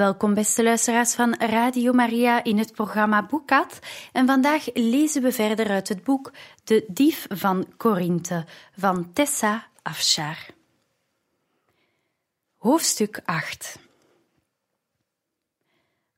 Welkom 0.00 0.34
beste 0.34 0.62
luisteraars 0.62 1.14
van 1.14 1.34
Radio 1.34 1.92
Maria 1.92 2.44
in 2.44 2.58
het 2.58 2.72
programma 2.72 3.26
Boekat. 3.26 3.78
En 4.12 4.26
vandaag 4.26 4.74
lezen 4.74 5.22
we 5.22 5.32
verder 5.32 5.70
uit 5.70 5.88
het 5.88 6.04
boek 6.04 6.32
De 6.64 6.84
Dief 6.88 7.26
van 7.28 7.66
Corinthe 7.76 8.44
van 8.78 9.12
Tessa 9.12 9.66
Afshar. 9.82 10.36
Hoofdstuk 12.56 13.20
8 13.24 13.78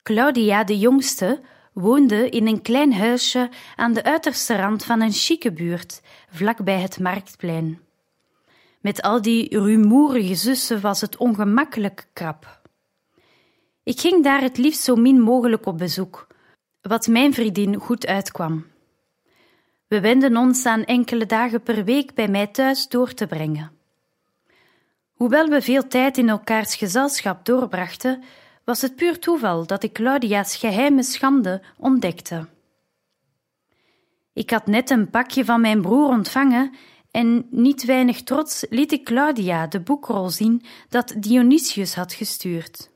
Claudia 0.02 0.64
de 0.64 0.78
jongste 0.78 1.40
woonde 1.72 2.28
in 2.28 2.46
een 2.46 2.62
klein 2.62 2.94
huisje 2.94 3.50
aan 3.76 3.92
de 3.92 4.04
uiterste 4.04 4.56
rand 4.56 4.84
van 4.84 5.00
een 5.00 5.12
chique 5.12 5.52
buurt, 5.52 6.00
vlakbij 6.30 6.80
het 6.80 6.98
marktplein. 6.98 7.80
Met 8.80 9.02
al 9.02 9.22
die 9.22 9.58
rumoerige 9.58 10.34
zussen 10.34 10.80
was 10.80 11.00
het 11.00 11.16
ongemakkelijk 11.16 12.08
krap. 12.12 12.61
Ik 13.84 14.00
ging 14.00 14.22
daar 14.22 14.40
het 14.40 14.58
liefst 14.58 14.82
zo 14.82 14.96
min 14.96 15.20
mogelijk 15.20 15.66
op 15.66 15.78
bezoek, 15.78 16.26
wat 16.80 17.06
mijn 17.06 17.34
vriendin 17.34 17.74
goed 17.74 18.06
uitkwam. 18.06 18.66
We 19.86 20.00
wenden 20.00 20.36
ons 20.36 20.66
aan 20.66 20.84
enkele 20.84 21.26
dagen 21.26 21.62
per 21.62 21.84
week 21.84 22.14
bij 22.14 22.28
mij 22.28 22.46
thuis 22.46 22.88
door 22.88 23.14
te 23.14 23.26
brengen. 23.26 23.70
Hoewel 25.12 25.48
we 25.48 25.62
veel 25.62 25.88
tijd 25.88 26.18
in 26.18 26.28
elkaars 26.28 26.74
gezelschap 26.74 27.44
doorbrachten, 27.44 28.22
was 28.64 28.80
het 28.80 28.96
puur 28.96 29.18
toeval 29.18 29.66
dat 29.66 29.82
ik 29.82 29.92
Claudia's 29.92 30.56
geheime 30.56 31.02
schande 31.02 31.62
ontdekte. 31.76 32.46
Ik 34.32 34.50
had 34.50 34.66
net 34.66 34.90
een 34.90 35.10
pakje 35.10 35.44
van 35.44 35.60
mijn 35.60 35.82
broer 35.82 36.08
ontvangen 36.08 36.74
en 37.10 37.46
niet 37.50 37.84
weinig 37.84 38.22
trots 38.22 38.66
liet 38.70 38.92
ik 38.92 39.04
Claudia 39.04 39.66
de 39.66 39.80
boekrol 39.80 40.30
zien 40.30 40.62
dat 40.88 41.14
Dionysius 41.16 41.94
had 41.94 42.12
gestuurd. 42.12 42.90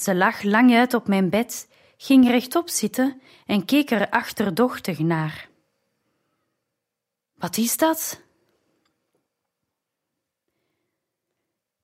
Ze 0.00 0.14
lag 0.14 0.42
lang 0.42 0.74
uit 0.74 0.94
op 0.94 1.08
mijn 1.08 1.30
bed, 1.30 1.68
ging 1.96 2.28
rechtop 2.28 2.68
zitten 2.68 3.20
en 3.46 3.64
keek 3.64 3.90
er 3.90 4.10
achterdochtig 4.10 4.98
naar. 4.98 5.48
Wat 7.34 7.56
is 7.56 7.76
dat? 7.76 8.22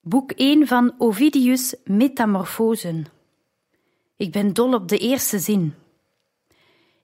Boek 0.01 0.33
1 0.33 0.67
van 0.67 0.95
Ovidius 0.99 1.77
Metamorfosen. 1.85 3.07
Ik 4.17 4.33
ben 4.33 4.53
dol 4.53 4.75
op 4.75 4.89
de 4.89 4.99
eerste 4.99 5.39
zin. 5.39 5.75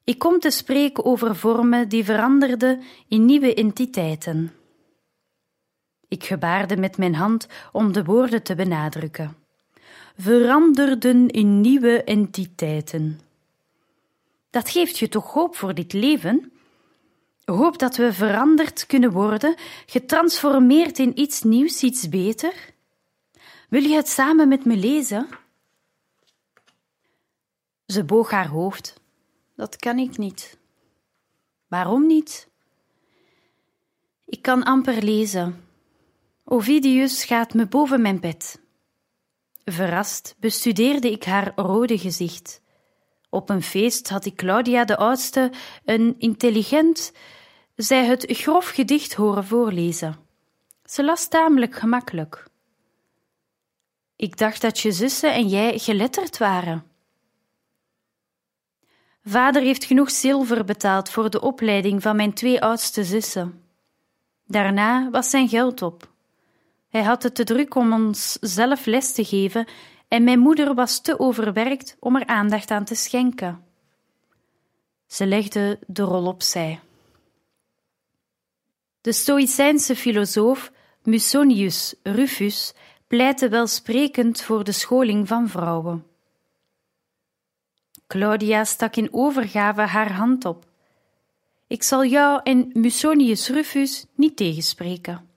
Ik 0.05 0.19
kom 0.19 0.39
te 0.39 0.51
spreken 0.51 1.05
over 1.05 1.37
vormen 1.37 1.89
die 1.89 2.05
veranderden 2.05 2.83
in 3.09 3.25
nieuwe 3.25 3.55
entiteiten. 3.55 4.53
Ik 6.09 6.25
gebaarde 6.25 6.77
met 6.77 6.97
mijn 6.97 7.15
hand 7.15 7.47
om 7.73 7.93
de 7.93 8.05
woorden 8.05 8.43
te 8.43 8.55
benadrukken 8.55 9.47
veranderden 10.21 11.29
in 11.29 11.61
nieuwe 11.61 12.05
entiteiten. 12.05 13.21
Dat 14.51 14.71
geeft 14.71 14.99
je 14.99 15.09
toch 15.09 15.33
hoop 15.33 15.57
voor 15.57 15.75
dit 15.75 15.93
leven? 15.93 16.53
Hoop 17.45 17.79
dat 17.79 17.97
we 17.97 18.13
veranderd 18.13 18.87
kunnen 18.87 19.13
worden, 19.13 19.55
getransformeerd 19.87 20.99
in 20.99 21.21
iets 21.21 21.43
nieuws, 21.43 21.83
iets 21.83 22.09
beter? 22.09 22.55
Wil 23.69 23.83
je 23.83 23.95
het 23.95 24.09
samen 24.09 24.49
met 24.49 24.65
me 24.65 24.77
lezen? 24.77 25.29
Ze 27.87 28.05
boog 28.05 28.31
haar 28.31 28.49
hoofd. 28.49 29.01
Dat 29.57 29.77
kan 29.77 29.99
ik 29.99 30.17
niet. 30.17 30.59
Waarom 31.67 32.07
niet? 32.07 32.49
Ik 34.25 34.43
kan 34.43 34.63
amper 34.65 35.03
lezen. 35.03 35.65
Ovidius 36.45 37.25
gaat 37.25 37.55
me 37.55 37.67
boven 37.67 38.01
mijn 38.01 38.21
bed. 38.21 38.61
Verrast 39.73 40.35
bestudeerde 40.39 41.11
ik 41.11 41.25
haar 41.25 41.53
rode 41.57 41.99
gezicht. 41.99 42.63
Op 43.29 43.51
een 43.51 43.63
feest 43.63 44.09
had 44.09 44.25
ik 44.25 44.37
Claudia 44.37 44.85
de 44.85 44.97
oudste 44.97 45.53
een 45.85 46.15
intelligent, 46.19 47.13
zij 47.75 48.05
het 48.05 48.25
grof 48.29 48.69
gedicht 48.69 49.15
horen 49.15 49.45
voorlezen. 49.45 50.17
Ze 50.85 51.05
las 51.05 51.29
tamelijk 51.29 51.75
gemakkelijk. 51.75 52.47
Ik 54.17 54.37
dacht 54.37 54.61
dat 54.61 54.79
je 54.79 54.93
zussen 54.93 55.33
en 55.33 55.49
jij 55.49 55.79
geletterd 55.79 56.39
waren. 56.39 56.85
Vader 59.25 59.63
heeft 59.63 59.85
genoeg 59.85 60.11
zilver 60.11 60.65
betaald 60.65 61.11
voor 61.11 61.31
de 61.31 61.41
opleiding 61.41 62.03
van 62.03 62.17
mijn 62.17 62.33
twee 62.33 62.63
oudste 62.63 63.05
zussen. 63.05 63.63
Daarna 64.47 65.11
was 65.11 65.31
zijn 65.31 65.49
geld 65.49 65.83
op. 65.83 66.17
Hij 66.89 67.03
had 67.03 67.23
het 67.23 67.35
te 67.35 67.45
druk 67.45 67.75
om 67.75 67.93
ons 67.93 68.33
zelf 68.41 68.87
les 68.87 69.13
te 69.13 69.25
geven 69.25 69.67
en 70.09 70.25
mijn 70.25 70.39
moeder 70.39 70.75
was 70.75 71.01
te 71.01 71.19
overwerkt 71.19 71.97
om 72.01 72.17
er 72.17 72.27
aandacht 72.27 72.71
aan 72.71 72.85
te 72.85 72.95
schenken. 72.95 73.65
Ze 75.07 75.27
legde 75.27 75.79
de 75.87 76.03
rol 76.03 76.27
opzij. 76.27 76.81
De 79.01 79.13
Stoïcijnse 79.13 79.97
filosoof 79.97 80.73
Musonius 81.03 81.95
Rufus 82.03 82.75
pleitte 83.07 83.49
welsprekend 83.49 84.43
voor 84.43 84.65
de 84.65 84.73
scholing 84.73 85.29
van 85.29 85.49
vrouwen. 85.49 86.07
Claudia 88.07 88.65
stak 88.65 88.97
in 88.97 89.09
overgave 89.13 89.81
haar 89.81 90.13
hand 90.13 90.45
op. 90.45 90.67
Ik 91.67 91.83
zal 91.83 92.05
jou 92.05 92.41
en 92.43 92.71
Musonius 92.73 93.49
Rufus 93.49 94.07
niet 94.15 94.37
tegenspreken. 94.37 95.28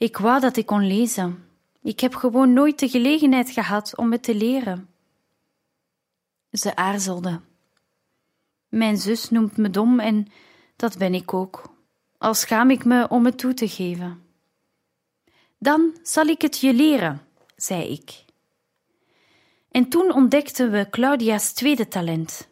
Ik 0.00 0.16
wou 0.16 0.40
dat 0.40 0.56
ik 0.56 0.66
kon 0.66 0.86
lezen. 0.86 1.44
Ik 1.82 2.00
heb 2.00 2.14
gewoon 2.14 2.52
nooit 2.52 2.78
de 2.78 2.88
gelegenheid 2.88 3.50
gehad 3.50 3.96
om 3.96 4.12
het 4.12 4.22
te 4.22 4.34
leren. 4.34 4.88
Ze 6.50 6.76
aarzelde. 6.76 7.40
Mijn 8.68 8.96
zus 8.96 9.30
noemt 9.30 9.56
me 9.56 9.70
dom 9.70 10.00
en 10.00 10.26
dat 10.76 10.98
ben 10.98 11.14
ik 11.14 11.34
ook, 11.34 11.74
al 12.18 12.34
schaam 12.34 12.70
ik 12.70 12.84
me 12.84 13.08
om 13.08 13.24
het 13.24 13.38
toe 13.38 13.54
te 13.54 13.68
geven. 13.68 14.22
Dan 15.58 15.96
zal 16.02 16.26
ik 16.26 16.42
het 16.42 16.58
je 16.58 16.74
leren, 16.74 17.20
zei 17.56 17.82
ik. 17.82 18.24
En 19.70 19.88
toen 19.88 20.12
ontdekten 20.12 20.70
we 20.70 20.90
Claudia's 20.90 21.52
tweede 21.52 21.88
talent. 21.88 22.48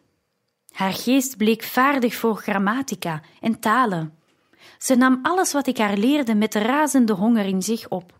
Haar 0.71 0.93
geest 0.93 1.37
bleek 1.37 1.63
vaardig 1.63 2.15
voor 2.15 2.35
grammatica 2.35 3.21
en 3.41 3.59
talen. 3.59 4.18
Ze 4.79 4.95
nam 4.95 5.19
alles 5.21 5.53
wat 5.53 5.67
ik 5.67 5.77
haar 5.77 5.97
leerde 5.97 6.35
met 6.35 6.55
razende 6.55 7.13
honger 7.13 7.45
in 7.45 7.61
zich 7.61 7.89
op. 7.89 8.17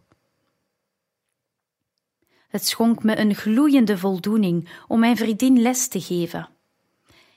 Het 2.48 2.68
schonk 2.68 3.04
me 3.04 3.18
een 3.18 3.36
gloeiende 3.36 3.98
voldoening 3.98 4.70
om 4.88 5.00
mijn 5.00 5.18
vriendin 5.18 5.62
les 5.62 5.88
te 5.88 6.02
geven. 6.02 6.50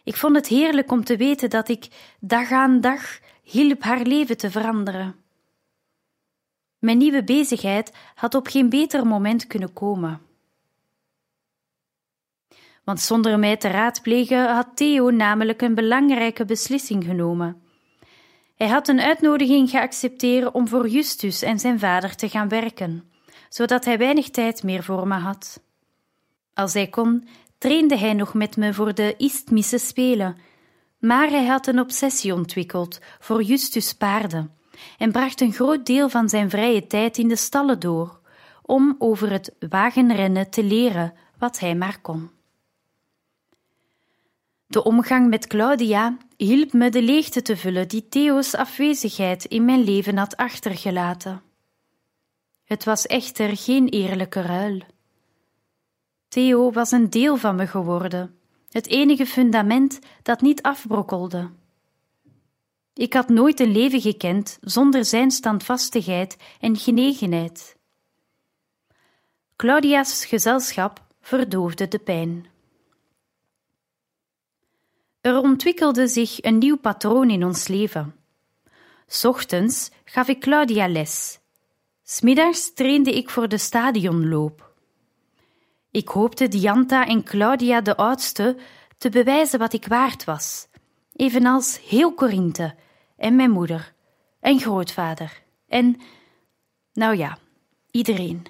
Ik 0.04 0.16
vond 0.16 0.36
het 0.36 0.46
heerlijk 0.46 0.90
om 0.90 1.04
te 1.04 1.16
weten 1.16 1.50
dat 1.50 1.68
ik 1.68 1.88
dag 2.20 2.50
aan 2.50 2.80
dag 2.80 3.20
hielp 3.42 3.82
haar 3.82 4.02
leven 4.02 4.36
te 4.36 4.50
veranderen. 4.50 5.14
Mijn 6.78 6.98
nieuwe 6.98 7.24
bezigheid 7.24 7.92
had 8.14 8.34
op 8.34 8.46
geen 8.46 8.68
beter 8.68 9.06
moment 9.06 9.46
kunnen 9.46 9.72
komen. 9.72 10.20
Want 12.84 13.00
zonder 13.00 13.38
mij 13.38 13.56
te 13.56 13.68
raadplegen 13.68 14.54
had 14.54 14.68
Theo 14.74 15.10
namelijk 15.10 15.62
een 15.62 15.74
belangrijke 15.74 16.44
beslissing 16.44 17.04
genomen. 17.04 17.61
Hij 18.56 18.68
had 18.68 18.88
een 18.88 19.00
uitnodiging 19.00 19.70
geaccepteerd 19.70 20.52
om 20.52 20.68
voor 20.68 20.88
Justus 20.88 21.42
en 21.42 21.58
zijn 21.58 21.78
vader 21.78 22.16
te 22.16 22.28
gaan 22.28 22.48
werken, 22.48 23.10
zodat 23.48 23.84
hij 23.84 23.98
weinig 23.98 24.30
tijd 24.30 24.62
meer 24.62 24.82
voor 24.82 25.08
me 25.08 25.14
had. 25.14 25.62
Als 26.54 26.74
hij 26.74 26.88
kon, 26.88 27.28
trainde 27.58 27.98
hij 27.98 28.12
nog 28.12 28.34
met 28.34 28.56
me 28.56 28.74
voor 28.74 28.94
de 28.94 29.14
Istmische 29.16 29.78
Spelen, 29.78 30.36
maar 30.98 31.28
hij 31.28 31.46
had 31.46 31.66
een 31.66 31.80
obsessie 31.80 32.34
ontwikkeld 32.34 33.00
voor 33.18 33.42
Justus 33.42 33.92
paarden 33.92 34.54
en 34.98 35.12
bracht 35.12 35.40
een 35.40 35.52
groot 35.52 35.86
deel 35.86 36.08
van 36.08 36.28
zijn 36.28 36.50
vrije 36.50 36.86
tijd 36.86 37.18
in 37.18 37.28
de 37.28 37.36
stallen 37.36 37.80
door, 37.80 38.20
om 38.62 38.96
over 38.98 39.30
het 39.30 39.54
wagenrennen 39.68 40.50
te 40.50 40.64
leren 40.64 41.14
wat 41.38 41.58
hij 41.58 41.74
maar 41.74 42.00
kon. 42.00 42.30
De 44.72 44.84
omgang 44.84 45.28
met 45.28 45.46
Claudia 45.46 46.16
hielp 46.36 46.72
me 46.72 46.90
de 46.90 47.02
leegte 47.02 47.42
te 47.42 47.56
vullen 47.56 47.88
die 47.88 48.08
Theo's 48.08 48.54
afwezigheid 48.54 49.44
in 49.44 49.64
mijn 49.64 49.84
leven 49.84 50.16
had 50.16 50.36
achtergelaten. 50.36 51.42
Het 52.64 52.84
was 52.84 53.06
echter 53.06 53.56
geen 53.56 53.88
eerlijke 53.88 54.40
ruil. 54.40 54.80
Theo 56.28 56.70
was 56.70 56.90
een 56.90 57.10
deel 57.10 57.36
van 57.36 57.56
me 57.56 57.66
geworden, 57.66 58.38
het 58.70 58.86
enige 58.86 59.26
fundament 59.26 59.98
dat 60.22 60.40
niet 60.40 60.62
afbrokkelde. 60.62 61.50
Ik 62.94 63.12
had 63.12 63.28
nooit 63.28 63.60
een 63.60 63.72
leven 63.72 64.00
gekend 64.00 64.58
zonder 64.60 65.04
zijn 65.04 65.30
standvastigheid 65.30 66.36
en 66.60 66.76
genegenheid. 66.76 67.76
Claudia's 69.56 70.24
gezelschap 70.24 71.02
verdoofde 71.20 71.88
de 71.88 71.98
pijn. 71.98 72.51
Er 75.22 75.38
ontwikkelde 75.38 76.08
zich 76.08 76.44
een 76.44 76.58
nieuw 76.58 76.76
patroon 76.76 77.30
in 77.30 77.44
ons 77.44 77.68
leven. 77.68 78.14
Ochtends 79.22 79.90
gaf 80.04 80.28
ik 80.28 80.40
Claudia 80.40 80.88
les. 80.88 81.38
Smiddags 82.02 82.72
trainde 82.74 83.16
ik 83.16 83.30
voor 83.30 83.48
de 83.48 83.58
stadionloop. 83.58 84.74
Ik 85.90 86.08
hoopte 86.08 86.48
Dianta 86.48 87.06
en 87.06 87.22
Claudia 87.22 87.80
de 87.80 87.96
oudste 87.96 88.56
te 88.98 89.08
bewijzen 89.08 89.58
wat 89.58 89.72
ik 89.72 89.86
waard 89.86 90.24
was, 90.24 90.68
evenals 91.16 91.80
heel 91.88 92.14
Corinthe 92.14 92.74
en 93.16 93.36
mijn 93.36 93.50
moeder 93.50 93.92
en 94.40 94.60
grootvader 94.60 95.42
en, 95.68 96.00
nou 96.92 97.16
ja, 97.16 97.38
iedereen. 97.90 98.46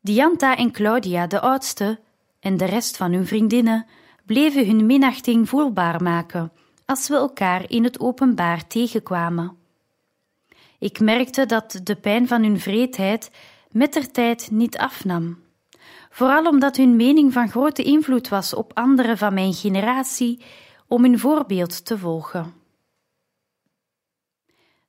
Dianta 0.00 0.56
en 0.56 0.70
Claudia, 0.72 1.26
de 1.26 1.40
oudste, 1.40 2.00
en 2.40 2.56
de 2.56 2.64
rest 2.64 2.96
van 2.96 3.12
hun 3.12 3.26
vriendinnen 3.26 3.86
bleven 4.26 4.66
hun 4.66 4.86
minachting 4.86 5.48
voelbaar 5.48 6.02
maken 6.02 6.52
als 6.84 7.08
we 7.08 7.14
elkaar 7.14 7.70
in 7.70 7.84
het 7.84 8.00
openbaar 8.00 8.66
tegenkwamen. 8.66 9.56
Ik 10.78 11.00
merkte 11.00 11.46
dat 11.46 11.80
de 11.82 11.94
pijn 11.96 12.28
van 12.28 12.42
hun 12.42 12.60
vreedheid 12.60 13.30
met 13.70 13.92
der 13.92 14.10
tijd 14.10 14.50
niet 14.50 14.78
afnam, 14.78 15.38
vooral 16.10 16.46
omdat 16.46 16.76
hun 16.76 16.96
mening 16.96 17.32
van 17.32 17.48
grote 17.48 17.82
invloed 17.82 18.28
was 18.28 18.54
op 18.54 18.70
anderen 18.74 19.18
van 19.18 19.34
mijn 19.34 19.52
generatie 19.52 20.42
om 20.86 21.02
hun 21.02 21.18
voorbeeld 21.18 21.84
te 21.84 21.98
volgen. 21.98 22.54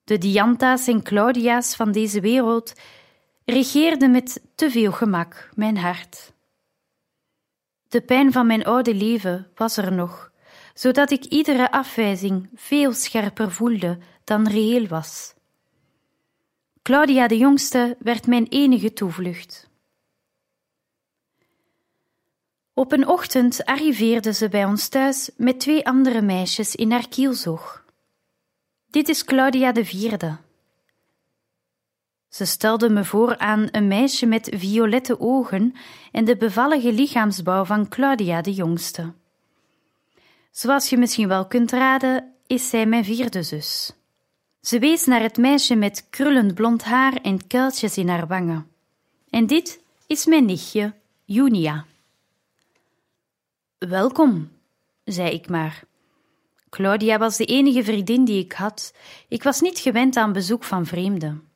De 0.04 0.18
Dianta's 0.18 0.88
en 0.88 1.04
Claudia's 1.04 1.76
van 1.76 1.92
deze 1.92 2.22
wereld 2.22 2.74
regeerden 3.46 4.12
met 4.12 4.42
te 4.56 4.72
veel 4.72 4.92
gemak 4.92 5.50
mijn 5.54 5.78
hart. 5.78 6.34
De 7.88 8.02
pijn 8.02 8.32
van 8.32 8.48
mijn 8.48 8.64
oude 8.64 8.96
leven 8.96 9.48
was 9.56 9.78
er 9.78 9.92
nog, 9.92 10.32
zodat 10.74 11.12
ik 11.12 11.26
iedere 11.26 11.72
afwijzing 11.72 12.50
veel 12.56 12.94
scherper 12.94 13.52
voelde 13.52 13.98
dan 14.24 14.48
reëel 14.48 14.88
was. 14.88 15.34
Claudia 16.82 17.28
de 17.28 17.38
jongste 17.38 17.96
werd 18.00 18.28
mijn 18.28 18.48
enige 18.48 18.94
toevlucht. 18.94 19.70
Op 22.74 22.92
een 22.92 23.08
ochtend 23.08 23.66
arriveerde 23.66 24.34
ze 24.34 24.50
bij 24.50 24.66
ons 24.66 24.88
thuis 24.88 25.30
met 25.38 25.60
twee 25.60 25.86
andere 25.86 26.22
meisjes 26.22 26.76
in 26.76 26.92
haar 26.92 27.08
kielzog. 27.08 27.86
Dit 28.90 29.10
is 29.10 29.24
Claudia 29.24 29.72
de 29.72 29.86
vierde. 29.86 30.38
Ze 32.36 32.46
stelde 32.46 32.90
me 32.90 33.06
voor 33.06 33.38
aan 33.38 33.68
een 33.72 33.88
meisje 33.88 34.26
met 34.26 34.50
violette 34.56 35.20
ogen 35.20 35.76
en 36.12 36.26
de 36.26 36.38
bevallige 36.38 36.94
lichaamsbouw 36.94 37.66
van 37.66 37.88
Claudia 37.88 38.42
de 38.42 38.54
jongste. 38.54 39.14
Zoals 40.52 40.90
je 40.90 40.98
misschien 40.98 41.28
wel 41.28 41.46
kunt 41.46 41.72
raden, 41.72 42.34
is 42.48 42.70
zij 42.70 42.86
mijn 42.86 43.04
vierde 43.04 43.44
zus. 43.44 43.94
Ze 44.62 44.80
wees 44.80 45.06
naar 45.06 45.22
het 45.22 45.38
meisje 45.38 45.76
met 45.76 46.08
krullend 46.10 46.54
blond 46.54 46.84
haar 46.84 47.14
en 47.14 47.48
kuiltjes 47.48 47.98
in 47.98 48.10
haar 48.10 48.28
wangen. 48.28 48.68
En 49.30 49.46
dit 49.48 49.80
is 50.08 50.26
mijn 50.26 50.46
nichtje, 50.46 50.94
Junia. 51.26 51.86
Welkom, 53.78 54.52
zei 55.04 55.30
ik 55.30 55.50
maar. 55.50 55.84
Claudia 56.70 57.18
was 57.18 57.38
de 57.38 57.46
enige 57.46 57.84
vriendin 57.84 58.26
die 58.26 58.44
ik 58.44 58.52
had. 58.52 58.94
Ik 59.28 59.44
was 59.44 59.62
niet 59.62 59.80
gewend 59.80 60.16
aan 60.16 60.34
bezoek 60.34 60.64
van 60.64 60.86
vreemden. 60.86 61.54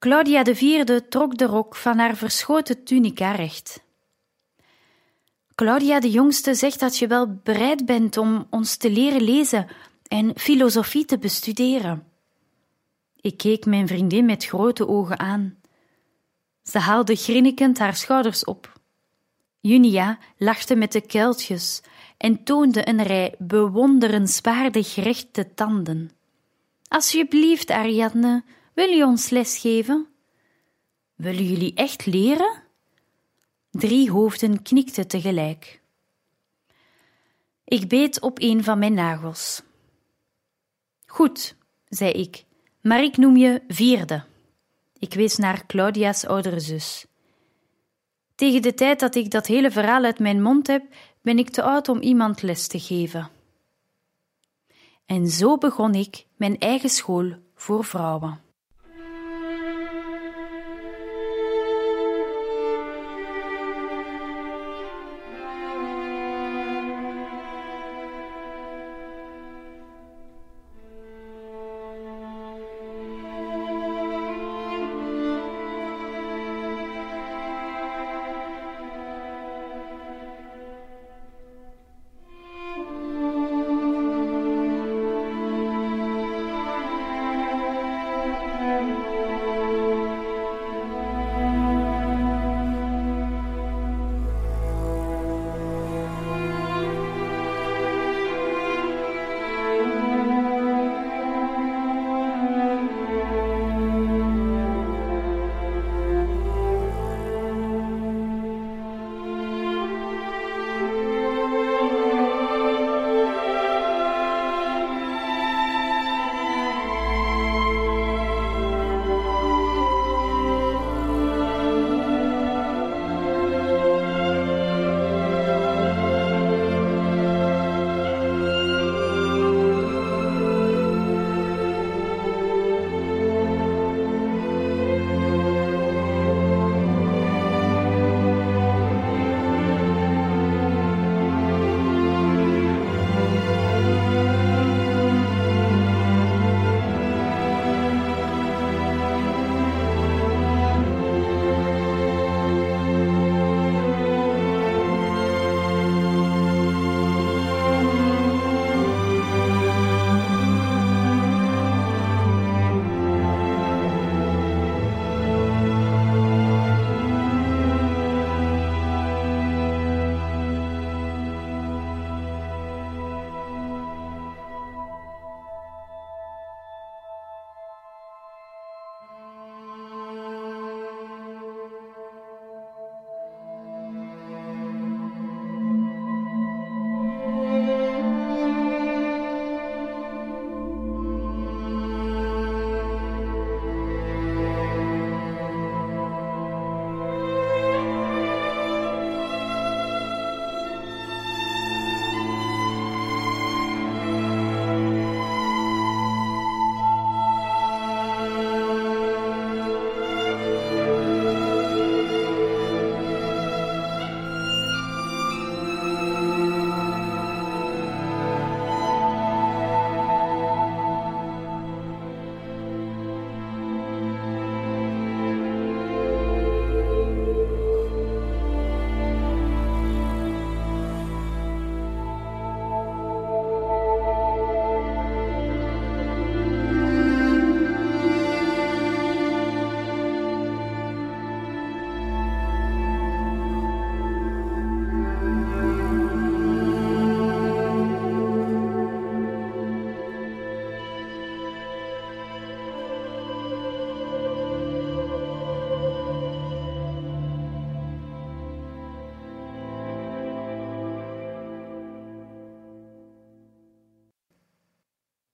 Claudia 0.00 0.42
de 0.42 0.54
vierde 0.54 1.08
trok 1.08 1.36
de 1.36 1.44
rok 1.44 1.76
van 1.76 1.98
haar 1.98 2.16
verschoten 2.16 2.84
tunica 2.84 3.32
recht. 3.32 3.82
Claudia 5.54 6.00
de 6.00 6.10
jongste 6.10 6.54
zegt 6.54 6.80
dat 6.80 6.98
je 6.98 7.06
wel 7.06 7.40
bereid 7.42 7.86
bent 7.86 8.16
om 8.16 8.46
ons 8.50 8.76
te 8.76 8.90
leren 8.90 9.22
lezen 9.22 9.66
en 10.08 10.32
filosofie 10.38 11.04
te 11.04 11.18
bestuderen. 11.18 12.06
Ik 13.20 13.36
keek 13.36 13.66
mijn 13.66 13.86
vriendin 13.86 14.24
met 14.24 14.44
grote 14.44 14.88
ogen 14.88 15.18
aan. 15.18 15.58
Ze 16.62 16.78
haalde 16.78 17.16
grinnikend 17.16 17.78
haar 17.78 17.96
schouders 17.96 18.44
op. 18.44 18.80
Junia 19.60 20.18
lachte 20.36 20.76
met 20.76 20.92
de 20.92 21.00
kuiltjes 21.00 21.82
en 22.16 22.44
toonde 22.44 22.88
een 22.88 23.02
rij 23.02 23.34
bewonderenswaardig 23.38 24.94
rechte 24.94 25.54
tanden. 25.54 26.10
Alsjeblieft, 26.88 27.70
Ariadne, 27.70 28.42
wil 28.80 28.88
je 28.88 29.04
ons 29.04 29.30
les 29.30 29.58
geven? 29.58 30.06
Willen 31.14 31.44
jullie 31.44 31.74
echt 31.74 32.06
leren? 32.06 32.62
Drie 33.70 34.10
hoofden 34.10 34.62
knikten 34.62 35.08
tegelijk. 35.08 35.80
Ik 37.64 37.88
beet 37.88 38.20
op 38.20 38.40
een 38.40 38.64
van 38.64 38.78
mijn 38.78 38.94
nagels. 38.94 39.62
Goed, 41.06 41.56
zei 41.88 42.12
ik, 42.12 42.44
maar 42.80 43.02
ik 43.02 43.16
noem 43.16 43.36
je 43.36 43.62
vierde. 43.68 44.24
Ik 44.98 45.14
wees 45.14 45.36
naar 45.36 45.66
Claudia's 45.66 46.24
oudere 46.24 46.60
zus. 46.60 47.06
Tegen 48.34 48.62
de 48.62 48.74
tijd 48.74 49.00
dat 49.00 49.14
ik 49.14 49.30
dat 49.30 49.46
hele 49.46 49.70
verhaal 49.70 50.04
uit 50.04 50.18
mijn 50.18 50.42
mond 50.42 50.66
heb, 50.66 50.84
ben 51.22 51.38
ik 51.38 51.50
te 51.50 51.62
oud 51.62 51.88
om 51.88 52.00
iemand 52.00 52.42
les 52.42 52.66
te 52.66 52.80
geven. 52.80 53.30
En 55.06 55.28
zo 55.28 55.58
begon 55.58 55.94
ik 55.94 56.26
mijn 56.36 56.58
eigen 56.58 56.90
school 56.90 57.34
voor 57.54 57.84
vrouwen. 57.84 58.48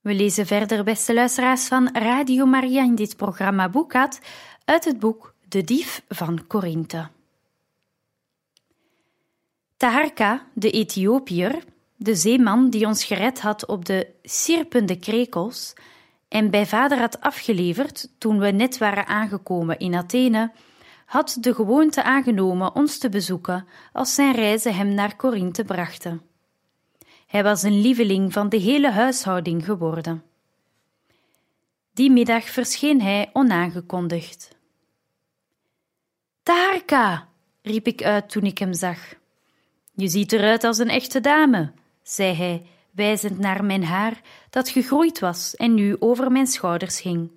We 0.07 0.15
lezen 0.15 0.47
verder, 0.47 0.85
beste 0.85 1.15
luisteraars 1.15 1.67
van 1.67 1.89
Radio 1.93 2.47
Maria 2.47 2.83
in 2.83 2.95
dit 2.95 3.17
programma 3.17 3.69
Boekhat 3.69 4.21
uit 4.65 4.85
het 4.85 4.99
boek 4.99 5.35
De 5.49 5.65
Dief 5.65 6.03
van 6.09 6.47
Korinthe. 6.47 7.09
Taharka, 9.77 10.47
de 10.55 10.71
Ethiopiër, 10.71 11.65
de 11.97 12.15
zeeman 12.15 12.71
die 12.71 12.87
ons 12.87 13.05
gered 13.05 13.41
had 13.41 13.67
op 13.67 13.85
de 13.85 14.07
sierpende 14.23 14.99
krekels 14.99 15.73
en 16.29 16.51
bij 16.51 16.67
vader 16.67 16.99
had 16.99 17.21
afgeleverd 17.21 18.09
toen 18.19 18.39
we 18.39 18.51
net 18.51 18.79
waren 18.79 19.07
aangekomen 19.07 19.79
in 19.79 19.95
Athene, 19.95 20.53
had 21.07 21.37
de 21.41 21.55
gewoonte 21.55 22.03
aangenomen 22.03 22.75
ons 22.75 22.99
te 22.99 23.09
bezoeken 23.09 23.67
als 23.93 24.15
zijn 24.15 24.35
reizen 24.35 24.75
hem 24.75 24.95
naar 24.95 25.17
Korinthe 25.17 25.65
brachten. 25.65 26.36
Hij 27.37 27.45
was 27.45 27.63
een 27.63 27.81
lieveling 27.81 28.33
van 28.33 28.49
de 28.49 28.57
hele 28.57 28.91
huishouding 28.91 29.65
geworden. 29.65 30.25
Die 31.93 32.11
middag 32.11 32.45
verscheen 32.45 33.03
hij 33.03 33.31
onaangekondigd. 33.33 34.49
Taharka, 36.43 37.29
riep 37.63 37.87
ik 37.87 38.03
uit 38.03 38.31
toen 38.31 38.43
ik 38.43 38.59
hem 38.59 38.73
zag. 38.75 39.15
Je 39.95 40.09
ziet 40.09 40.33
eruit 40.33 40.65
als 40.65 40.79
een 40.79 40.89
echte 40.89 41.21
dame, 41.21 41.73
zei 42.03 42.35
hij, 42.35 42.67
wijzend 42.91 43.39
naar 43.39 43.65
mijn 43.65 43.85
haar 43.85 44.21
dat 44.51 44.69
gegroeid 44.69 45.19
was 45.19 45.57
en 45.57 45.75
nu 45.75 45.97
over 45.99 46.33
mijn 46.33 46.47
schouders 46.47 47.03
hing. 47.03 47.31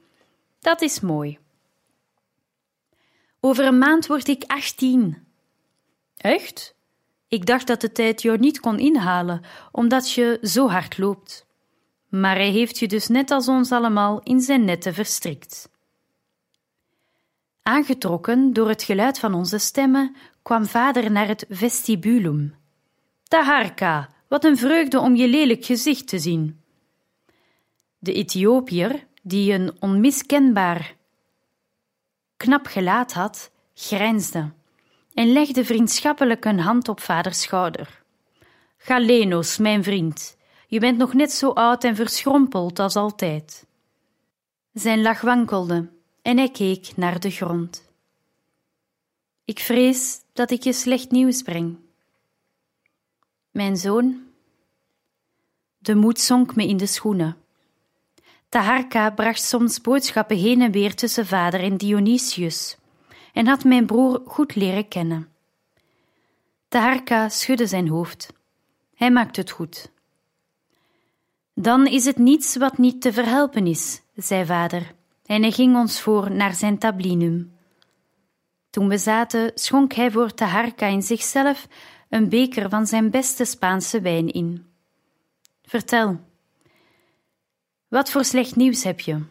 Dat 0.60 0.82
is 0.82 1.00
mooi. 1.00 1.40
Over 3.40 3.66
een 3.66 3.78
maand 3.78 4.08
word 4.08 4.28
ik 4.28 4.44
achttien. 4.48 5.28
Echt? 6.18 6.76
Ik 7.30 7.46
dacht 7.46 7.68
dat 7.68 7.82
de 7.82 7.92
tijd 7.92 8.22
jou 8.22 8.38
niet 8.38 8.60
kon 8.60 8.80
inhalen, 8.80 9.42
omdat 9.72 10.12
je 10.12 10.38
zo 10.42 10.68
hard 10.70 10.98
loopt. 10.98 11.46
Maar 12.08 12.36
hij 12.36 12.50
heeft 12.50 12.80
je 12.80 12.88
dus 12.88 13.08
net 13.08 13.32
als 13.32 13.48
ons 13.48 13.72
allemaal 13.72 14.22
in 14.24 14.42
zijn 14.42 14.66
netten 14.66 14.94
verstrikt. 14.94 15.70
Aangetrokken 17.64 18.54
door 18.54 18.68
het 18.68 18.84
geluid 18.84 19.20
van 19.20 19.34
onze 19.34 19.58
stemmen 19.58 20.16
kwam 20.42 20.66
vader 20.66 21.12
naar 21.12 21.28
het 21.28 21.46
vestibulum. 21.50 22.56
Taharka, 23.24 24.10
wat 24.28 24.44
een 24.44 24.58
vreugde 24.58 25.00
om 25.00 25.16
je 25.16 25.28
lelijk 25.28 25.66
gezicht 25.66 26.08
te 26.08 26.20
zien. 26.20 26.62
De 27.98 28.14
Ethiopiër, 28.14 29.08
die 29.22 29.54
een 29.54 29.72
onmiskenbaar 29.80 30.96
knap 32.38 32.66
gelaat 32.66 33.14
had, 33.14 33.52
grijnsde 33.74 34.52
en 35.20 35.32
legde 35.32 35.66
vriendschappelijk 35.66 36.46
een 36.46 36.60
hand 36.60 36.88
op 36.88 37.00
vaders 37.00 37.42
schouder. 37.42 38.02
Galenos, 38.78 39.58
mijn 39.58 39.84
vriend, 39.84 40.38
je 40.68 40.80
bent 40.80 40.98
nog 40.98 41.14
net 41.14 41.32
zo 41.32 41.50
oud 41.50 41.84
en 41.84 41.96
verschrompeld 41.96 42.80
als 42.80 42.96
altijd. 42.96 43.66
Zijn 44.74 45.02
lach 45.02 45.22
wankelde 45.22 45.90
en 46.22 46.38
hij 46.38 46.50
keek 46.50 46.92
naar 46.96 47.20
de 47.20 47.30
grond. 47.30 47.90
Ik 49.46 49.60
vrees 49.60 50.20
dat 50.34 50.52
ik 50.52 50.64
je 50.64 50.74
slecht 50.74 51.12
nieuws 51.12 51.42
breng. 51.42 51.78
Mijn 53.52 53.78
zoon. 53.78 54.24
De 55.78 55.96
moed 55.96 56.20
zonk 56.20 56.56
me 56.56 56.68
in 56.68 56.78
de 56.78 56.88
schoenen. 56.88 57.38
Taharka 58.50 59.10
bracht 59.10 59.44
soms 59.44 59.82
boodschappen 59.82 60.38
heen 60.38 60.62
en 60.62 60.72
weer 60.72 60.96
tussen 60.96 61.26
vader 61.26 61.60
en 61.60 61.78
Dionysius 61.78 62.79
en 63.40 63.48
had 63.48 63.64
mijn 63.64 63.86
broer 63.86 64.22
goed 64.26 64.56
leren 64.56 64.88
kennen. 64.88 65.28
Taharka 66.68 67.30
schudde 67.30 67.68
zijn 67.68 67.88
hoofd. 67.88 68.34
Hij 68.96 69.12
maakt 69.12 69.36
het 69.36 69.52
goed. 69.52 69.92
Dan 71.54 71.88
is 71.88 72.06
het 72.06 72.18
niets 72.18 72.56
wat 72.56 72.78
niet 72.78 73.02
te 73.02 73.14
verhelpen 73.14 73.68
is, 73.68 74.02
zei 74.16 74.46
vader, 74.46 74.94
en 75.26 75.42
hij 75.42 75.52
ging 75.52 75.76
ons 75.76 76.02
voor 76.02 76.32
naar 76.32 76.54
zijn 76.54 76.78
tablinum. 76.78 77.54
Toen 78.70 78.88
we 78.88 78.98
zaten, 78.98 79.52
schonk 79.56 79.94
hij 79.94 80.12
voor 80.12 80.34
Taharka 80.34 80.86
in 80.86 81.02
zichzelf 81.02 81.68
een 82.10 82.30
beker 82.30 82.70
van 82.70 82.88
zijn 82.88 83.10
beste 83.10 83.46
Spaanse 83.46 84.02
wijn 84.02 84.28
in. 84.28 84.66
Vertel, 85.64 86.20
wat 87.88 88.12
voor 88.12 88.24
slecht 88.24 88.56
nieuws 88.56 88.84
heb 88.84 89.00
je? 89.00 89.22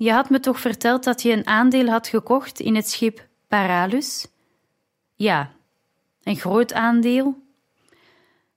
Je 0.00 0.12
had 0.12 0.30
me 0.30 0.40
toch 0.40 0.60
verteld 0.60 1.04
dat 1.04 1.22
je 1.22 1.32
een 1.32 1.46
aandeel 1.46 1.86
had 1.86 2.08
gekocht 2.08 2.60
in 2.60 2.74
het 2.74 2.88
schip 2.88 3.28
Paralus? 3.48 4.26
Ja, 5.14 5.52
een 6.22 6.36
groot 6.36 6.72
aandeel. 6.72 7.42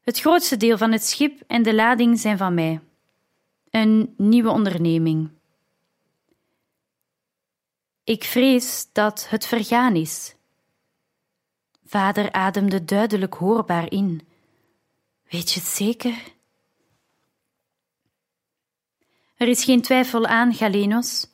Het 0.01 0.19
grootste 0.19 0.57
deel 0.57 0.77
van 0.77 0.91
het 0.91 1.05
schip 1.05 1.41
en 1.47 1.63
de 1.63 1.73
lading 1.73 2.19
zijn 2.19 2.38
van 2.38 2.53
mij. 2.53 2.81
Een 3.69 4.13
nieuwe 4.17 4.50
onderneming. 4.50 5.29
Ik 8.03 8.23
vrees 8.23 8.88
dat 8.91 9.29
het 9.29 9.45
vergaan 9.45 9.95
is. 9.95 10.35
Vader 11.85 12.31
ademde 12.31 12.85
duidelijk 12.85 13.33
hoorbaar 13.33 13.91
in. 13.91 14.27
Weet 15.29 15.51
je 15.51 15.59
het 15.59 15.69
zeker? 15.69 16.33
Er 19.35 19.47
is 19.47 19.63
geen 19.63 19.81
twijfel 19.81 20.25
aan, 20.25 20.53
Galenos. 20.53 21.31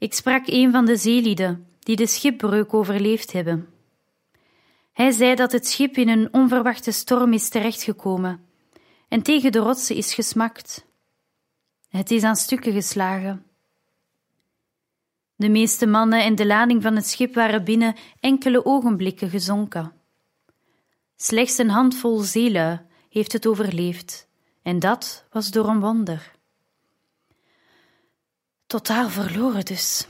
Ik 0.00 0.14
sprak 0.14 0.46
een 0.46 0.70
van 0.70 0.84
de 0.84 0.96
zeelieden 0.96 1.66
die 1.78 1.96
de 1.96 2.06
schipbreuk 2.06 2.74
overleefd 2.74 3.32
hebben. 3.32 3.68
Hij 4.92 5.10
zei 5.10 5.34
dat 5.34 5.52
het 5.52 5.66
schip 5.66 5.96
in 5.96 6.08
een 6.08 6.28
onverwachte 6.32 6.92
storm 6.92 7.32
is 7.32 7.48
terechtgekomen 7.48 8.46
en 9.08 9.22
tegen 9.22 9.52
de 9.52 9.58
rotsen 9.58 9.96
is 9.96 10.14
gesmakt. 10.14 10.86
Het 11.88 12.10
is 12.10 12.22
aan 12.22 12.36
stukken 12.36 12.72
geslagen. 12.72 13.44
De 15.36 15.48
meeste 15.48 15.86
mannen 15.86 16.22
en 16.22 16.34
de 16.34 16.46
lading 16.46 16.82
van 16.82 16.96
het 16.96 17.06
schip 17.06 17.34
waren 17.34 17.64
binnen 17.64 17.96
enkele 18.20 18.64
ogenblikken 18.64 19.30
gezonken. 19.30 19.92
Slechts 21.16 21.58
een 21.58 21.70
handvol 21.70 22.18
zeelui 22.18 22.80
heeft 23.10 23.32
het 23.32 23.46
overleefd, 23.46 24.28
en 24.62 24.78
dat 24.78 25.24
was 25.30 25.50
door 25.50 25.68
een 25.68 25.80
wonder. 25.80 26.38
Totaal 28.70 29.08
verloren 29.08 29.64
dus. 29.64 30.06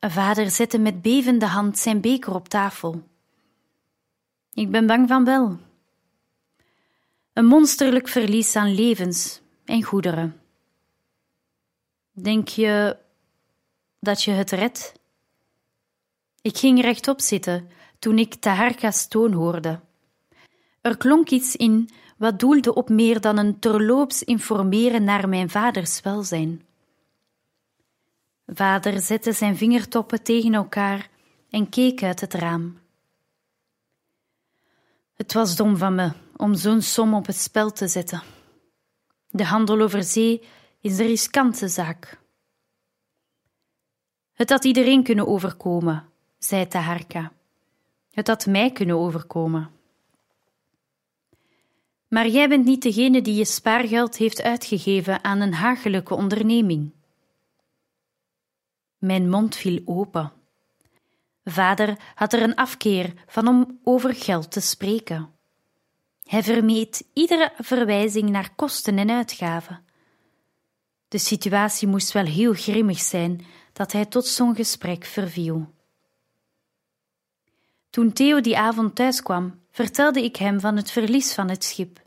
Vader 0.00 0.50
zette 0.50 0.78
met 0.78 1.02
bevende 1.02 1.46
hand 1.46 1.78
zijn 1.78 2.00
beker 2.00 2.34
op 2.34 2.48
tafel. 2.48 3.02
Ik 4.52 4.70
ben 4.70 4.86
bang 4.86 5.08
van 5.08 5.24
wel. 5.24 5.58
Een 7.32 7.44
monsterlijk 7.44 8.08
verlies 8.08 8.56
aan 8.56 8.74
levens 8.74 9.40
en 9.64 9.82
goederen. 9.82 10.40
Denk 12.12 12.48
je 12.48 12.96
dat 14.00 14.22
je 14.22 14.30
het 14.30 14.50
redt? 14.50 14.92
Ik 16.42 16.56
ging 16.56 16.80
rechtop 16.80 17.20
zitten 17.20 17.70
toen 17.98 18.18
ik 18.18 18.34
Taharka's 18.34 19.08
toon 19.08 19.32
hoorde. 19.32 19.80
Er 20.80 20.96
klonk 20.96 21.30
iets 21.30 21.56
in 21.56 21.90
wat 22.16 22.38
doelde 22.38 22.74
op 22.74 22.88
meer 22.88 23.20
dan 23.20 23.36
een 23.36 23.58
terloops 23.58 24.22
informeren 24.22 25.04
naar 25.04 25.28
mijn 25.28 25.50
vaders 25.50 26.00
welzijn. 26.00 26.68
Vader 28.54 29.00
zette 29.00 29.32
zijn 29.32 29.56
vingertoppen 29.56 30.22
tegen 30.22 30.54
elkaar 30.54 31.08
en 31.50 31.68
keek 31.68 32.02
uit 32.02 32.20
het 32.20 32.34
raam. 32.34 32.78
Het 35.14 35.32
was 35.32 35.56
dom 35.56 35.76
van 35.76 35.94
me 35.94 36.12
om 36.36 36.54
zo'n 36.54 36.82
som 36.82 37.14
op 37.14 37.26
het 37.26 37.36
spel 37.36 37.72
te 37.72 37.88
zetten. 37.88 38.22
De 39.28 39.44
handel 39.44 39.80
over 39.80 40.02
zee 40.02 40.42
is 40.80 40.98
een 40.98 41.06
riskante 41.06 41.68
zaak. 41.68 42.18
Het 44.32 44.50
had 44.50 44.64
iedereen 44.64 45.02
kunnen 45.02 45.26
overkomen, 45.26 46.08
zei 46.38 46.66
Taharka. 46.66 47.32
Het 48.12 48.26
had 48.26 48.46
mij 48.46 48.72
kunnen 48.72 48.98
overkomen. 48.98 49.70
Maar 52.08 52.28
jij 52.28 52.48
bent 52.48 52.64
niet 52.64 52.82
degene 52.82 53.22
die 53.22 53.34
je 53.34 53.44
spaargeld 53.44 54.16
heeft 54.16 54.42
uitgegeven 54.42 55.24
aan 55.24 55.40
een 55.40 55.54
hagelijke 55.54 56.14
onderneming. 56.14 56.92
Mijn 59.00 59.28
mond 59.28 59.56
viel 59.56 59.82
open. 59.84 60.32
Vader 61.44 61.98
had 62.14 62.32
er 62.32 62.42
een 62.42 62.54
afkeer 62.54 63.14
van 63.26 63.48
om 63.48 63.78
over 63.84 64.14
geld 64.14 64.50
te 64.50 64.60
spreken. 64.60 65.30
Hij 66.24 66.42
vermeed 66.42 67.04
iedere 67.12 67.52
verwijzing 67.56 68.30
naar 68.30 68.54
kosten 68.56 68.98
en 68.98 69.10
uitgaven. 69.10 69.84
De 71.08 71.18
situatie 71.18 71.88
moest 71.88 72.12
wel 72.12 72.24
heel 72.24 72.52
grimmig 72.52 72.98
zijn 72.98 73.46
dat 73.72 73.92
hij 73.92 74.06
tot 74.06 74.26
zo'n 74.26 74.54
gesprek 74.54 75.04
verviel. 75.04 75.72
Toen 77.90 78.12
Theo 78.12 78.40
die 78.40 78.58
avond 78.58 78.94
thuis 78.94 79.22
kwam, 79.22 79.60
vertelde 79.70 80.24
ik 80.24 80.36
hem 80.36 80.60
van 80.60 80.76
het 80.76 80.90
verlies 80.90 81.34
van 81.34 81.48
het 81.48 81.64
schip. 81.64 82.00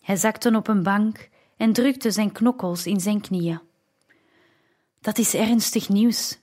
Hij 0.00 0.16
zakte 0.16 0.56
op 0.56 0.68
een 0.68 0.82
bank 0.82 1.28
en 1.56 1.72
drukte 1.72 2.10
zijn 2.10 2.32
knokkels 2.32 2.86
in 2.86 3.00
zijn 3.00 3.20
knieën. 3.20 3.60
Dat 5.02 5.18
is 5.18 5.34
ernstig 5.34 5.88
nieuws. 5.88 6.38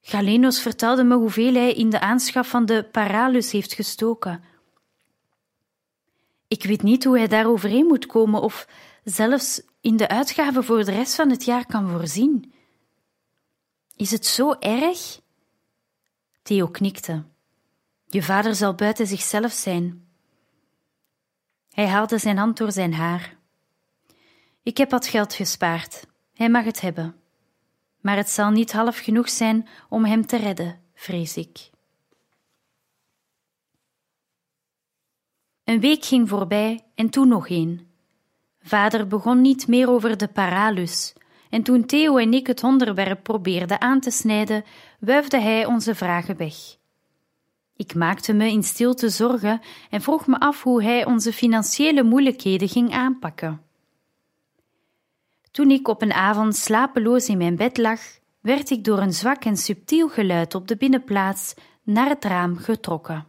Galenos 0.00 0.60
vertelde 0.60 1.04
me 1.04 1.14
hoeveel 1.14 1.54
hij 1.54 1.72
in 1.72 1.90
de 1.90 2.00
aanschaf 2.00 2.48
van 2.48 2.66
de 2.66 2.88
Paralus 2.92 3.52
heeft 3.52 3.72
gestoken. 3.72 4.44
Ik 6.48 6.64
weet 6.64 6.82
niet 6.82 7.04
hoe 7.04 7.18
hij 7.18 7.28
daar 7.28 7.46
overheen 7.46 7.86
moet 7.86 8.06
komen 8.06 8.40
of 8.40 8.68
zelfs 9.04 9.62
in 9.80 9.96
de 9.96 10.08
uitgaven 10.08 10.64
voor 10.64 10.84
de 10.84 10.90
rest 10.90 11.14
van 11.14 11.30
het 11.30 11.44
jaar 11.44 11.66
kan 11.66 11.90
voorzien. 11.90 12.52
Is 13.96 14.10
het 14.10 14.26
zo 14.26 14.52
erg? 14.52 15.20
Theo 16.42 16.68
knikte. 16.68 17.24
Je 18.06 18.22
vader 18.22 18.54
zal 18.54 18.74
buiten 18.74 19.06
zichzelf 19.06 19.52
zijn. 19.52 20.06
Hij 21.72 21.88
haalde 21.88 22.18
zijn 22.18 22.36
hand 22.36 22.56
door 22.56 22.72
zijn 22.72 22.94
haar. 22.94 23.36
Ik 24.62 24.76
heb 24.76 24.90
wat 24.90 25.06
geld 25.06 25.34
gespaard. 25.34 26.10
Hij 26.42 26.50
mag 26.50 26.64
het 26.64 26.80
hebben. 26.80 27.14
Maar 28.00 28.16
het 28.16 28.28
zal 28.28 28.50
niet 28.50 28.72
half 28.72 28.98
genoeg 28.98 29.28
zijn 29.28 29.68
om 29.88 30.04
hem 30.04 30.26
te 30.26 30.36
redden, 30.36 30.80
vrees 30.94 31.36
ik. 31.36 31.70
Een 35.64 35.80
week 35.80 36.04
ging 36.04 36.28
voorbij 36.28 36.84
en 36.94 37.10
toen 37.10 37.28
nog 37.28 37.48
een. 37.48 37.86
Vader 38.60 39.06
begon 39.06 39.40
niet 39.40 39.66
meer 39.66 39.90
over 39.90 40.16
de 40.16 40.28
paralus, 40.28 41.12
en 41.50 41.62
toen 41.62 41.86
Theo 41.86 42.16
en 42.16 42.32
ik 42.32 42.46
het 42.46 42.64
onderwerp 42.64 43.22
probeerden 43.22 43.80
aan 43.80 44.00
te 44.00 44.10
snijden, 44.10 44.64
wuifde 44.98 45.40
hij 45.40 45.66
onze 45.66 45.94
vragen 45.94 46.36
weg. 46.36 46.54
Ik 47.76 47.94
maakte 47.94 48.32
me 48.32 48.50
in 48.50 48.62
stilte 48.62 49.08
zorgen 49.08 49.60
en 49.90 50.00
vroeg 50.00 50.26
me 50.26 50.40
af 50.40 50.62
hoe 50.62 50.82
hij 50.82 51.04
onze 51.04 51.32
financiële 51.32 52.02
moeilijkheden 52.02 52.68
ging 52.68 52.92
aanpakken. 52.92 53.70
Toen 55.52 55.70
ik 55.70 55.88
op 55.88 56.02
een 56.02 56.12
avond 56.12 56.56
slapeloos 56.56 57.28
in 57.28 57.38
mijn 57.38 57.56
bed 57.56 57.78
lag, 57.78 58.00
werd 58.40 58.70
ik 58.70 58.84
door 58.84 58.98
een 58.98 59.12
zwak 59.12 59.44
en 59.44 59.56
subtiel 59.56 60.08
geluid 60.08 60.54
op 60.54 60.68
de 60.68 60.76
binnenplaats 60.76 61.54
naar 61.82 62.08
het 62.08 62.24
raam 62.24 62.56
getrokken. 62.56 63.26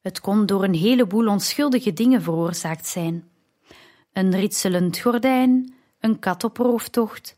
Het 0.00 0.20
kon 0.20 0.46
door 0.46 0.64
een 0.64 0.74
heleboel 0.74 1.26
onschuldige 1.28 1.92
dingen 1.92 2.22
veroorzaakt 2.22 2.86
zijn: 2.86 3.28
een 4.12 4.30
ritselend 4.30 4.98
gordijn, 4.98 5.74
een 6.00 6.18
kat 6.18 6.44
op 6.44 6.56
rooftocht, 6.56 7.36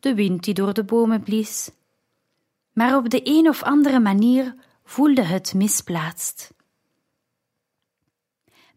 de 0.00 0.14
wind 0.14 0.44
die 0.44 0.54
door 0.54 0.74
de 0.74 0.84
bomen 0.84 1.22
blies. 1.22 1.70
Maar 2.72 2.96
op 2.96 3.10
de 3.10 3.20
een 3.24 3.48
of 3.48 3.62
andere 3.62 4.00
manier 4.00 4.54
voelde 4.84 5.22
het 5.22 5.54
misplaatst. 5.54 6.56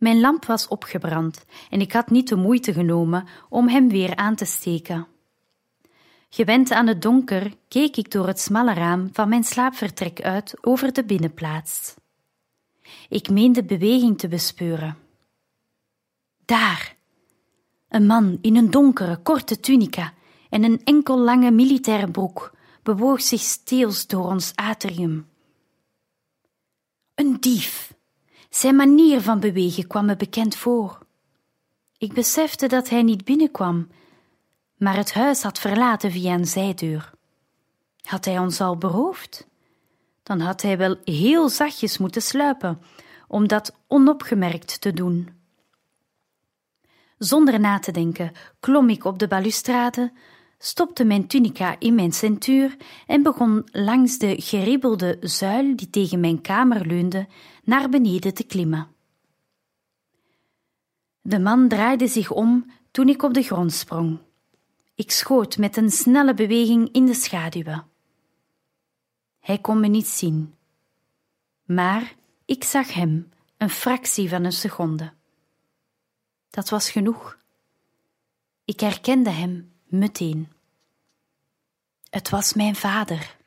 Mijn 0.02 0.20
lamp 0.20 0.46
was 0.46 0.68
opgebrand 0.68 1.46
en 1.70 1.82
ik 1.82 1.92
had 1.92 2.10
niet 2.10 2.28
de 2.28 2.36
moeite 2.36 2.74
genomen 2.74 3.28
om 3.50 3.68
hem 3.68 3.90
weer 3.90 4.16
aan 4.16 4.36
te 4.36 4.46
steken. 4.46 5.08
Gewend 6.30 6.72
aan 6.72 6.88
het 6.88 7.02
donker 7.02 7.54
keek 7.68 7.98
ik 7.98 8.12
door 8.12 8.28
het 8.28 8.40
smalle 8.40 8.74
raam 8.74 9.10
van 9.14 9.30
mijn 9.30 9.44
slaapvertrek 9.44 10.22
uit 10.22 10.54
over 10.62 10.94
de 10.94 11.04
binnenplaats. 11.04 11.96
Ik 13.10 13.30
meende 13.30 13.64
beweging 13.64 14.18
te 14.18 14.28
bespeuren. 14.28 14.98
Daar! 16.46 16.96
Een 17.90 18.06
man 18.06 18.38
in 18.42 18.56
een 18.56 18.72
donkere, 18.72 19.18
korte 19.18 19.60
tunica 19.60 20.14
en 20.50 20.64
een 20.64 20.82
enkel 20.84 21.20
lange 21.20 21.52
militaire 21.52 22.12
broek 22.12 22.52
bewoog 22.84 23.22
zich 23.22 23.42
steels 23.42 24.08
door 24.08 24.26
ons 24.26 24.52
atrium. 24.56 25.28
Een 27.16 27.38
dief! 27.40 27.91
Zijn 28.52 28.76
manier 28.76 29.22
van 29.22 29.40
bewegen 29.40 29.88
kwam 29.88 30.06
me 30.06 30.16
bekend 30.16 30.56
voor. 30.56 31.00
Ik 31.98 32.14
besefte 32.14 32.68
dat 32.68 32.90
hij 32.90 33.04
niet 33.04 33.26
binnenkwam, 33.26 33.88
maar 34.78 34.96
het 34.96 35.14
huis 35.14 35.44
had 35.44 35.60
verlaten 35.60 36.12
via 36.12 36.34
een 36.34 36.46
zijdeur. 36.46 37.12
Had 38.02 38.26
hij 38.26 38.40
ons 38.40 38.62
al 38.62 38.78
beroofd? 38.78 39.48
Dan 40.24 40.40
had 40.40 40.62
hij 40.62 40.78
wel 40.78 40.96
heel 41.04 41.50
zachtjes 41.50 41.98
moeten 41.98 42.22
sluipen, 42.22 42.82
om 43.28 43.48
dat 43.48 43.76
onopgemerkt 43.88 44.82
te 44.82 44.94
doen. 44.94 45.30
Zonder 47.18 47.60
na 47.60 47.80
te 47.80 47.92
denken 47.92 48.32
klom 48.60 48.90
ik 48.90 49.06
op 49.06 49.20
de 49.20 49.28
balustrade, 49.28 50.12
stopte 50.58 51.04
mijn 51.04 51.28
tunica 51.28 51.76
in 51.80 51.96
mijn 51.96 52.12
centuur 52.12 52.78
en 53.08 53.24
begon 53.24 53.68
langs 53.72 54.18
de 54.18 54.42
geribbelde 54.42 55.18
zuil 55.20 55.76
die 55.76 55.90
tegen 55.90 56.20
mijn 56.20 56.42
kamer 56.42 56.86
leunde 56.86 57.28
naar 57.64 57.90
beneden 57.90 58.34
te 58.34 58.44
klimmen. 58.44 58.88
De 61.22 61.40
man 61.40 61.68
draaide 61.68 62.08
zich 62.08 62.32
om 62.32 62.72
toen 62.92 63.10
ik 63.10 63.24
op 63.24 63.34
de 63.34 63.44
grond 63.44 63.74
sprong. 63.74 64.20
Ik 64.96 65.12
schoot 65.12 65.58
met 65.58 65.78
een 65.78 65.92
snelle 65.92 66.34
beweging 66.34 66.92
in 66.92 67.06
de 67.06 67.14
schaduwen. 67.14 67.88
Hij 69.40 69.58
kon 69.58 69.80
me 69.80 69.88
niet 69.88 70.08
zien, 70.08 70.56
maar 71.66 72.16
ik 72.46 72.64
zag 72.64 72.94
hem 72.94 73.30
een 73.58 73.70
fractie 73.70 74.30
van 74.30 74.44
een 74.44 74.52
seconde. 74.52 75.14
Dat 76.50 76.70
was 76.70 76.90
genoeg. 76.92 77.38
Ik 78.66 78.80
herkende 78.80 79.30
hem 79.30 79.72
meteen. 79.84 80.52
Het 82.10 82.30
was 82.30 82.54
mijn 82.54 82.76
vader. 82.76 83.38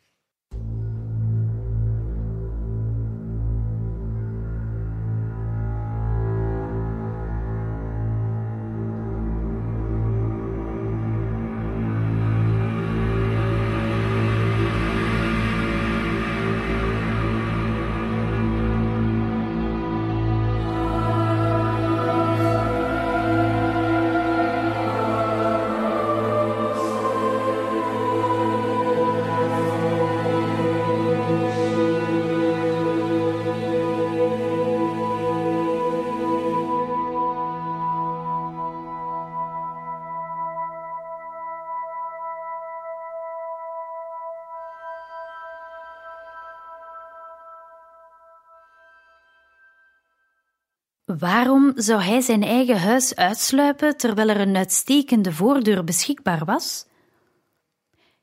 Waarom 51.05 51.73
zou 51.75 52.03
hij 52.03 52.21
zijn 52.21 52.43
eigen 52.43 52.81
huis 52.81 53.17
uitsluipen 53.17 53.97
terwijl 53.97 54.29
er 54.29 54.41
een 54.41 54.57
uitstekende 54.57 55.33
voordeur 55.33 55.85
beschikbaar 55.85 56.45
was? 56.45 56.87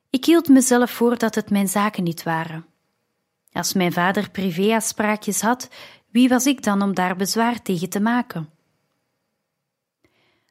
Ik 0.09 0.25
hield 0.25 0.47
mezelf 0.47 0.91
voor 0.91 1.17
dat 1.17 1.35
het 1.35 1.49
mijn 1.49 1.67
zaken 1.67 2.03
niet 2.03 2.23
waren. 2.23 2.65
Als 3.51 3.73
mijn 3.73 3.93
vader 3.93 4.29
privéafspraakjes 4.29 5.41
had, 5.41 5.67
wie 6.09 6.29
was 6.29 6.45
ik 6.45 6.63
dan 6.63 6.81
om 6.81 6.93
daar 6.93 7.15
bezwaar 7.15 7.61
tegen 7.61 7.89
te 7.89 7.99
maken? 7.99 8.49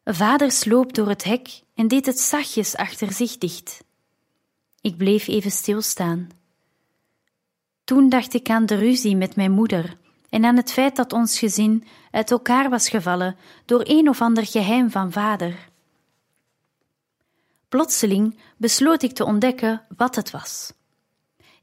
Vader 0.04 0.52
sloop 0.52 0.94
door 0.94 1.08
het 1.08 1.24
hek 1.24 1.62
en 1.74 1.88
deed 1.88 2.06
het 2.06 2.18
zachtjes 2.18 2.76
achter 2.76 3.12
zich 3.12 3.38
dicht. 3.38 3.84
Ik 4.80 4.96
bleef 4.96 5.28
even 5.28 5.50
stilstaan. 5.50 6.28
Toen 7.84 8.08
dacht 8.08 8.34
ik 8.34 8.48
aan 8.48 8.66
de 8.66 8.74
ruzie 8.74 9.16
met 9.16 9.36
mijn 9.36 9.50
moeder 9.50 9.96
en 10.30 10.44
aan 10.44 10.56
het 10.56 10.72
feit 10.72 10.96
dat 10.96 11.12
ons 11.12 11.38
gezin 11.38 11.84
uit 12.10 12.30
elkaar 12.30 12.70
was 12.70 12.88
gevallen 12.88 13.36
door 13.64 13.80
een 13.84 14.08
of 14.08 14.20
ander 14.20 14.46
geheim 14.46 14.90
van 14.90 15.12
vader. 15.12 15.68
Plotseling 17.68 18.38
besloot 18.56 19.02
ik 19.02 19.12
te 19.12 19.24
ontdekken 19.24 19.82
wat 19.96 20.14
het 20.14 20.30
was. 20.30 20.72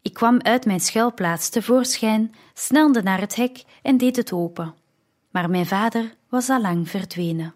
Ik 0.02 0.14
kwam 0.14 0.42
uit 0.42 0.66
mijn 0.66 0.80
schuilplaats 0.80 1.50
tevoorschijn, 1.50 2.36
snelde 2.54 3.02
naar 3.02 3.20
het 3.20 3.36
hek 3.36 3.64
en 3.82 3.98
deed 3.98 4.16
het 4.16 4.32
open. 4.32 4.76
Maar 5.32 5.50
mijn 5.50 5.66
vader 5.66 6.16
was 6.30 6.50
al 6.50 6.62
lang 6.62 6.90
verdwenen. 6.90 7.54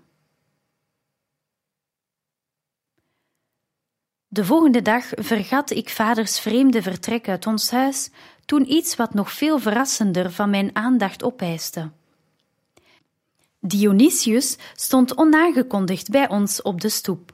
De 4.27 4.45
volgende 4.45 4.81
dag 4.81 5.05
vergat 5.09 5.71
ik 5.71 5.89
vaders 5.89 6.39
vreemde 6.39 6.81
vertrek 6.81 7.29
uit 7.29 7.47
ons 7.47 7.71
huis 7.71 8.09
toen 8.51 8.71
iets 8.71 8.95
wat 8.95 9.13
nog 9.13 9.31
veel 9.31 9.59
verrassender 9.59 10.31
van 10.31 10.49
mijn 10.49 10.75
aandacht 10.75 11.23
opeiste. 11.23 11.89
Dionysius 13.59 14.57
stond 14.75 15.17
onaangekondigd 15.17 16.09
bij 16.09 16.29
ons 16.29 16.61
op 16.61 16.81
de 16.81 16.89
stoep. 16.89 17.33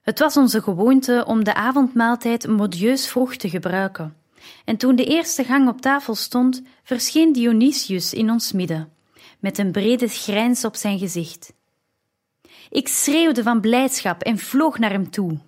Het 0.00 0.18
was 0.18 0.36
onze 0.36 0.62
gewoonte 0.62 1.24
om 1.26 1.44
de 1.44 1.54
avondmaaltijd 1.54 2.46
modieus 2.46 3.08
vroeg 3.08 3.36
te 3.36 3.48
gebruiken, 3.48 4.16
en 4.64 4.76
toen 4.76 4.96
de 4.96 5.04
eerste 5.04 5.44
gang 5.44 5.68
op 5.68 5.80
tafel 5.80 6.14
stond, 6.14 6.62
verscheen 6.82 7.32
Dionysius 7.32 8.12
in 8.12 8.30
ons 8.30 8.52
midden, 8.52 8.92
met 9.38 9.58
een 9.58 9.72
brede 9.72 10.08
grijns 10.08 10.64
op 10.64 10.76
zijn 10.76 10.98
gezicht. 10.98 11.52
Ik 12.70 12.88
schreeuwde 12.88 13.42
van 13.42 13.60
blijdschap 13.60 14.22
en 14.22 14.38
vloog 14.38 14.78
naar 14.78 14.90
hem 14.90 15.10
toe. 15.10 15.38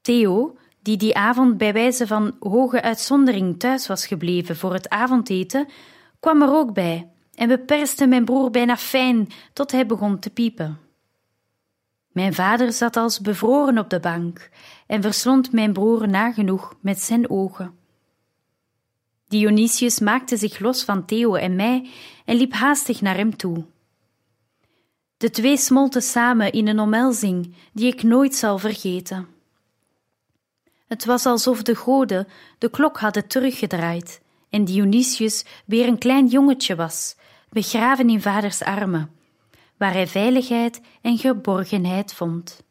Theo, 0.00 0.56
die 0.82 0.96
die 0.96 1.16
avond 1.16 1.58
bij 1.58 1.72
wijze 1.72 2.06
van 2.06 2.36
hoge 2.40 2.82
uitzondering 2.82 3.58
thuis 3.58 3.86
was 3.86 4.06
gebleven 4.06 4.56
voor 4.56 4.72
het 4.72 4.88
avondeten, 4.88 5.68
kwam 6.20 6.42
er 6.42 6.52
ook 6.52 6.72
bij 6.72 7.08
en 7.34 7.48
we 7.48 7.58
persten 7.58 8.08
mijn 8.08 8.24
broer 8.24 8.50
bijna 8.50 8.76
fijn 8.76 9.28
tot 9.52 9.72
hij 9.72 9.86
begon 9.86 10.18
te 10.18 10.30
piepen. 10.30 10.78
Mijn 12.12 12.34
vader 12.34 12.72
zat 12.72 12.96
als 12.96 13.20
bevroren 13.20 13.78
op 13.78 13.90
de 13.90 14.00
bank 14.00 14.50
en 14.86 15.02
verslond 15.02 15.52
mijn 15.52 15.72
broer 15.72 16.08
nagenoeg 16.08 16.74
met 16.80 17.00
zijn 17.00 17.30
ogen. 17.30 17.76
Dionysius 19.28 19.98
maakte 19.98 20.36
zich 20.36 20.58
los 20.58 20.84
van 20.84 21.04
Theo 21.04 21.34
en 21.34 21.56
mij 21.56 21.90
en 22.24 22.36
liep 22.36 22.52
haastig 22.52 23.00
naar 23.00 23.16
hem 23.16 23.36
toe. 23.36 23.64
De 25.16 25.30
twee 25.30 25.56
smolten 25.56 26.02
samen 26.02 26.52
in 26.52 26.68
een 26.68 26.80
omhelzing 26.80 27.54
die 27.72 27.92
ik 27.92 28.02
nooit 28.02 28.34
zal 28.34 28.58
vergeten. 28.58 29.26
Het 30.88 31.04
was 31.04 31.26
alsof 31.26 31.62
de 31.62 31.74
goden 31.74 32.28
de 32.58 32.70
klok 32.70 32.98
hadden 32.98 33.26
teruggedraaid 33.26 34.20
en 34.50 34.64
Dionysius 34.64 35.44
weer 35.64 35.88
een 35.88 35.98
klein 35.98 36.26
jongetje 36.26 36.76
was, 36.76 37.16
begraven 37.50 38.10
in 38.10 38.20
vaders 38.20 38.62
armen, 38.62 39.10
waar 39.76 39.92
hij 39.92 40.06
veiligheid 40.06 40.80
en 41.00 41.18
geborgenheid 41.18 42.14
vond. 42.14 42.62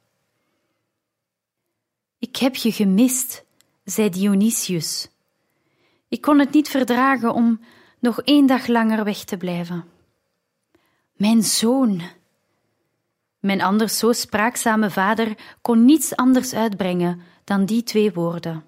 Ik 2.19 2.35
heb 2.35 2.55
je 2.55 2.71
gemist, 2.71 3.45
zei 3.83 4.09
Dionysius. 4.09 5.09
Ik 6.09 6.21
kon 6.21 6.39
het 6.39 6.53
niet 6.53 6.69
verdragen 6.69 7.33
om 7.33 7.59
nog 7.99 8.21
één 8.21 8.45
dag 8.45 8.67
langer 8.67 9.03
weg 9.03 9.23
te 9.23 9.37
blijven. 9.37 9.85
Mijn 11.13 11.43
zoon. 11.43 12.01
Mijn 13.39 13.61
anders 13.61 13.97
zo 13.97 14.11
spraakzame 14.11 14.89
vader 14.89 15.37
kon 15.61 15.85
niets 15.85 16.15
anders 16.15 16.53
uitbrengen 16.53 17.21
dan 17.43 17.65
die 17.65 17.83
twee 17.83 18.13
woorden. 18.13 18.63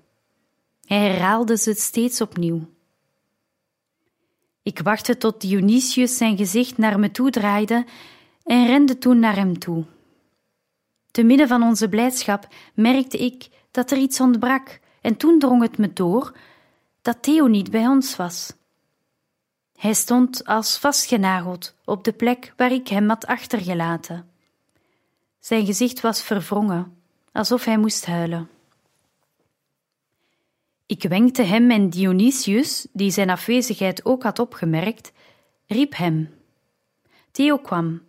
Hij 0.86 1.10
herhaalde 1.10 1.58
ze 1.58 1.74
steeds 1.74 2.22
opnieuw. 2.22 2.70
Ik 4.64 4.80
wachtte 4.80 5.18
tot 5.18 5.42
Dionysius 5.42 6.18
zijn 6.18 6.38
gezicht 6.38 6.78
naar 6.78 7.00
me 7.00 7.12
toe 7.12 7.30
draaide 7.30 7.86
en 8.44 8.66
rende 8.66 8.98
toen 8.98 9.20
naar 9.20 9.36
hem 9.36 9.60
toe. 9.60 9.86
Te 11.12 11.24
midden 11.24 11.48
van 11.48 11.64
onze 11.64 11.90
blijdschap 11.90 12.48
merkte 12.74 13.18
ik 13.18 13.50
dat 13.72 13.92
er 13.92 13.98
iets 13.98 14.20
ontbrak, 14.20 14.80
en 15.02 15.18
toen 15.18 15.40
drong 15.40 15.62
het 15.62 15.78
me 15.78 15.94
door 15.94 16.38
dat 17.02 17.22
Theo 17.22 17.48
niet 17.48 17.72
bij 17.72 17.88
ons 17.88 18.16
was. 18.16 18.54
Hij 19.76 19.94
stond 19.94 20.46
als 20.46 20.78
vastgenageld 20.78 21.76
op 21.86 22.04
de 22.04 22.14
plek 22.14 22.54
waar 22.58 22.72
ik 22.72 22.88
hem 22.88 23.10
had 23.10 23.26
achtergelaten. 23.26 24.29
Zijn 25.40 25.66
gezicht 25.66 26.02
was 26.02 26.22
verwrongen, 26.22 26.98
alsof 27.32 27.66
hij 27.66 27.78
moest 27.78 28.06
huilen. 28.06 28.50
Ik 30.86 31.04
wenkte 31.04 31.42
hem 31.42 31.72
en 31.72 31.90
Dionysius, 31.90 32.88
die 32.92 33.12
zijn 33.12 33.30
afwezigheid 33.30 34.06
ook 34.06 34.24
had 34.24 34.40
opgemerkt, 34.40 35.12
riep 35.68 35.96
hem. 35.98 36.30
Theo 37.32 37.58
kwam, 37.58 38.02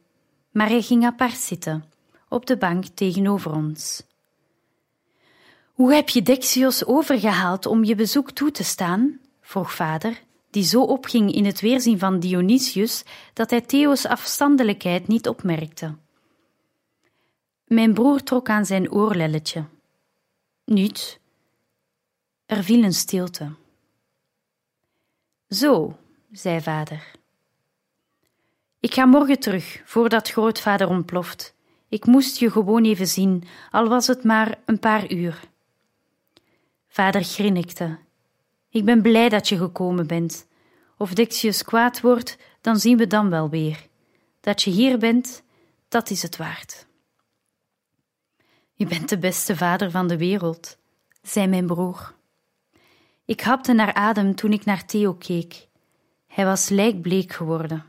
maar 0.50 0.68
hij 0.68 0.82
ging 0.82 1.04
apart 1.04 1.36
zitten, 1.36 1.84
op 2.28 2.46
de 2.46 2.56
bank 2.56 2.84
tegenover 2.84 3.52
ons. 3.52 4.02
Hoe 5.72 5.94
heb 5.94 6.08
je 6.08 6.22
Dexios 6.22 6.84
overgehaald 6.84 7.66
om 7.66 7.84
je 7.84 7.94
bezoek 7.94 8.30
toe 8.30 8.50
te 8.50 8.64
staan? 8.64 9.20
vroeg 9.40 9.72
vader, 9.74 10.22
die 10.50 10.64
zo 10.64 10.82
opging 10.82 11.32
in 11.34 11.44
het 11.44 11.60
weerzien 11.60 11.98
van 11.98 12.20
Dionysius 12.20 13.04
dat 13.32 13.50
hij 13.50 13.60
Theo's 13.60 14.06
afstandelijkheid 14.06 15.08
niet 15.08 15.28
opmerkte. 15.28 15.94
Mijn 17.72 17.94
broer 17.94 18.22
trok 18.22 18.48
aan 18.48 18.66
zijn 18.66 18.92
oorlelletje. 18.92 19.64
Niet, 20.64 21.20
er 22.46 22.64
viel 22.64 22.82
een 22.82 22.92
stilte. 22.92 23.52
Zo, 25.48 25.96
zei 26.32 26.60
vader. 26.60 27.10
Ik 28.80 28.94
ga 28.94 29.04
morgen 29.04 29.38
terug, 29.40 29.82
voordat 29.84 30.30
grootvader 30.30 30.88
ontploft. 30.88 31.54
Ik 31.88 32.06
moest 32.06 32.38
je 32.38 32.50
gewoon 32.50 32.84
even 32.84 33.06
zien, 33.06 33.44
al 33.70 33.88
was 33.88 34.06
het 34.06 34.24
maar 34.24 34.58
een 34.64 34.78
paar 34.78 35.12
uur. 35.12 35.40
Vader 36.88 37.24
grinnikte. 37.24 37.98
Ik 38.70 38.84
ben 38.84 39.02
blij 39.02 39.28
dat 39.28 39.48
je 39.48 39.56
gekomen 39.56 40.06
bent. 40.06 40.46
Of 40.98 41.14
Dixius 41.14 41.64
kwaad 41.64 42.00
wordt, 42.00 42.36
dan 42.60 42.78
zien 42.78 42.96
we 42.96 43.06
dan 43.06 43.30
wel 43.30 43.48
weer. 43.48 43.86
Dat 44.40 44.62
je 44.62 44.70
hier 44.70 44.98
bent, 44.98 45.42
dat 45.88 46.10
is 46.10 46.22
het 46.22 46.36
waard. 46.36 46.88
Je 48.80 48.86
bent 48.86 49.08
de 49.08 49.18
beste 49.18 49.56
vader 49.56 49.90
van 49.90 50.08
de 50.08 50.16
wereld, 50.16 50.78
zei 51.22 51.46
mijn 51.46 51.66
broer. 51.66 52.14
Ik 53.24 53.40
hapte 53.40 53.72
naar 53.72 53.94
adem 53.94 54.34
toen 54.34 54.52
ik 54.52 54.64
naar 54.64 54.86
Theo 54.86 55.14
keek. 55.14 55.68
Hij 56.26 56.44
was 56.44 56.68
lijkbleek 56.68 57.32
geworden. 57.32 57.84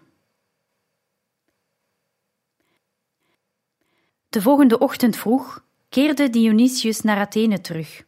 De 4.29 4.41
volgende 4.41 4.77
ochtend 4.77 5.17
vroeg 5.17 5.63
keerde 5.89 6.29
Dionysius 6.29 7.01
naar 7.01 7.17
Athene 7.17 7.61
terug, 7.61 8.03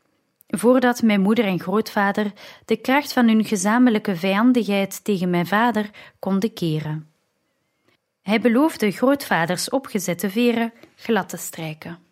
voordat 0.47 1.01
mijn 1.01 1.21
moeder 1.21 1.45
en 1.45 1.59
grootvader 1.59 2.33
de 2.65 2.77
kracht 2.77 3.13
van 3.13 3.27
hun 3.27 3.45
gezamenlijke 3.45 4.15
vijandigheid 4.15 5.03
tegen 5.03 5.29
mijn 5.29 5.47
vader 5.47 5.89
konden 6.19 6.53
keren. 6.53 7.11
Hij 8.21 8.41
beloofde 8.41 8.91
grootvaders 8.91 9.69
opgezette 9.69 10.29
veren 10.29 10.73
glad 10.95 11.29
te 11.29 11.37
strijken. 11.37 12.02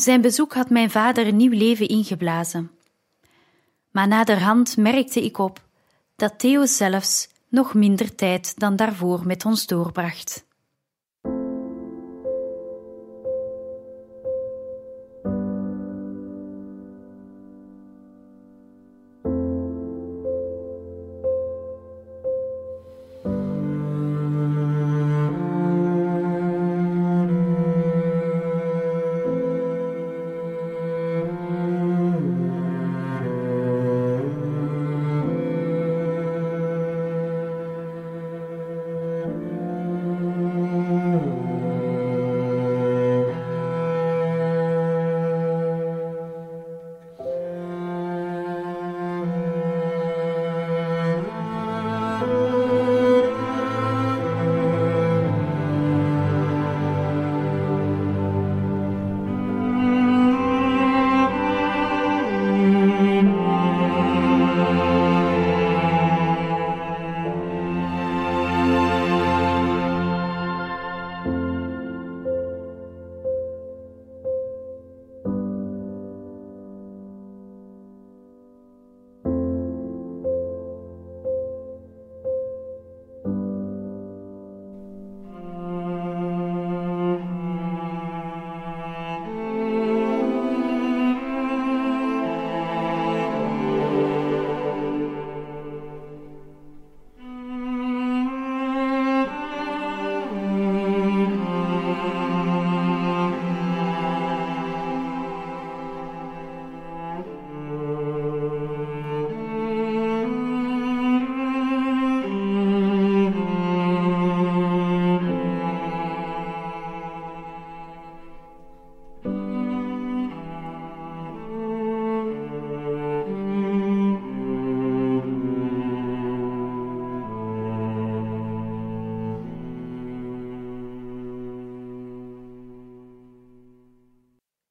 Zijn 0.00 0.20
bezoek 0.20 0.52
had 0.52 0.70
mijn 0.70 0.90
vader 0.90 1.32
nieuw 1.32 1.52
leven 1.52 1.88
ingeblazen. 1.88 2.70
Maar 3.90 4.08
naderhand 4.08 4.76
merkte 4.76 5.24
ik 5.24 5.38
op 5.38 5.60
dat 6.16 6.38
Theo 6.38 6.66
zelfs 6.66 7.28
nog 7.48 7.74
minder 7.74 8.14
tijd 8.14 8.58
dan 8.58 8.76
daarvoor 8.76 9.26
met 9.26 9.44
ons 9.44 9.66
doorbracht. 9.66 10.44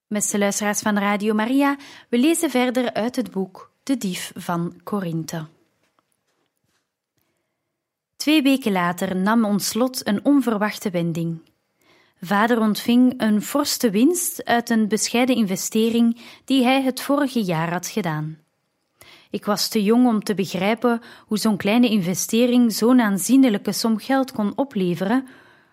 Beste 0.10 0.38
luisteraars 0.38 0.80
van 0.80 0.98
Radio 0.98 1.34
Maria, 1.34 1.78
we 2.08 2.18
lezen 2.18 2.50
verder 2.50 2.94
uit 2.94 3.16
het 3.16 3.32
boek 3.32 3.72
De 3.84 3.98
Dief 3.98 4.32
van 4.36 4.80
Korinthe. 4.84 5.46
Twee 8.16 8.42
weken 8.42 8.72
later 8.72 9.16
nam 9.16 9.46
ons 9.46 9.74
lot 9.74 10.08
een 10.08 10.26
onverwachte 10.26 10.90
wending. 10.90 11.42
Vader 12.22 12.60
ontving 12.60 13.14
een 13.18 13.42
forste 13.42 13.90
winst 13.90 14.46
uit 14.46 14.70
een 14.70 14.88
bescheiden 14.88 15.36
investering 15.36 16.22
die 16.46 16.64
hij 16.64 16.82
het 16.82 17.02
vorige 17.02 17.42
jaar 17.42 17.72
had 17.72 17.88
gedaan. 17.88 18.38
Ik 19.30 19.46
was 19.46 19.68
te 19.68 19.84
jong 19.84 20.08
om 20.08 20.24
te 20.24 20.34
begrijpen 20.34 21.02
hoe 21.26 21.38
zo'n 21.38 21.58
kleine 21.58 21.90
investering 21.90 22.74
zo'n 22.74 23.02
aanzienlijke 23.02 23.72
som 23.72 23.98
geld 23.98 24.32
kon 24.32 24.58
opleveren, 24.58 25.28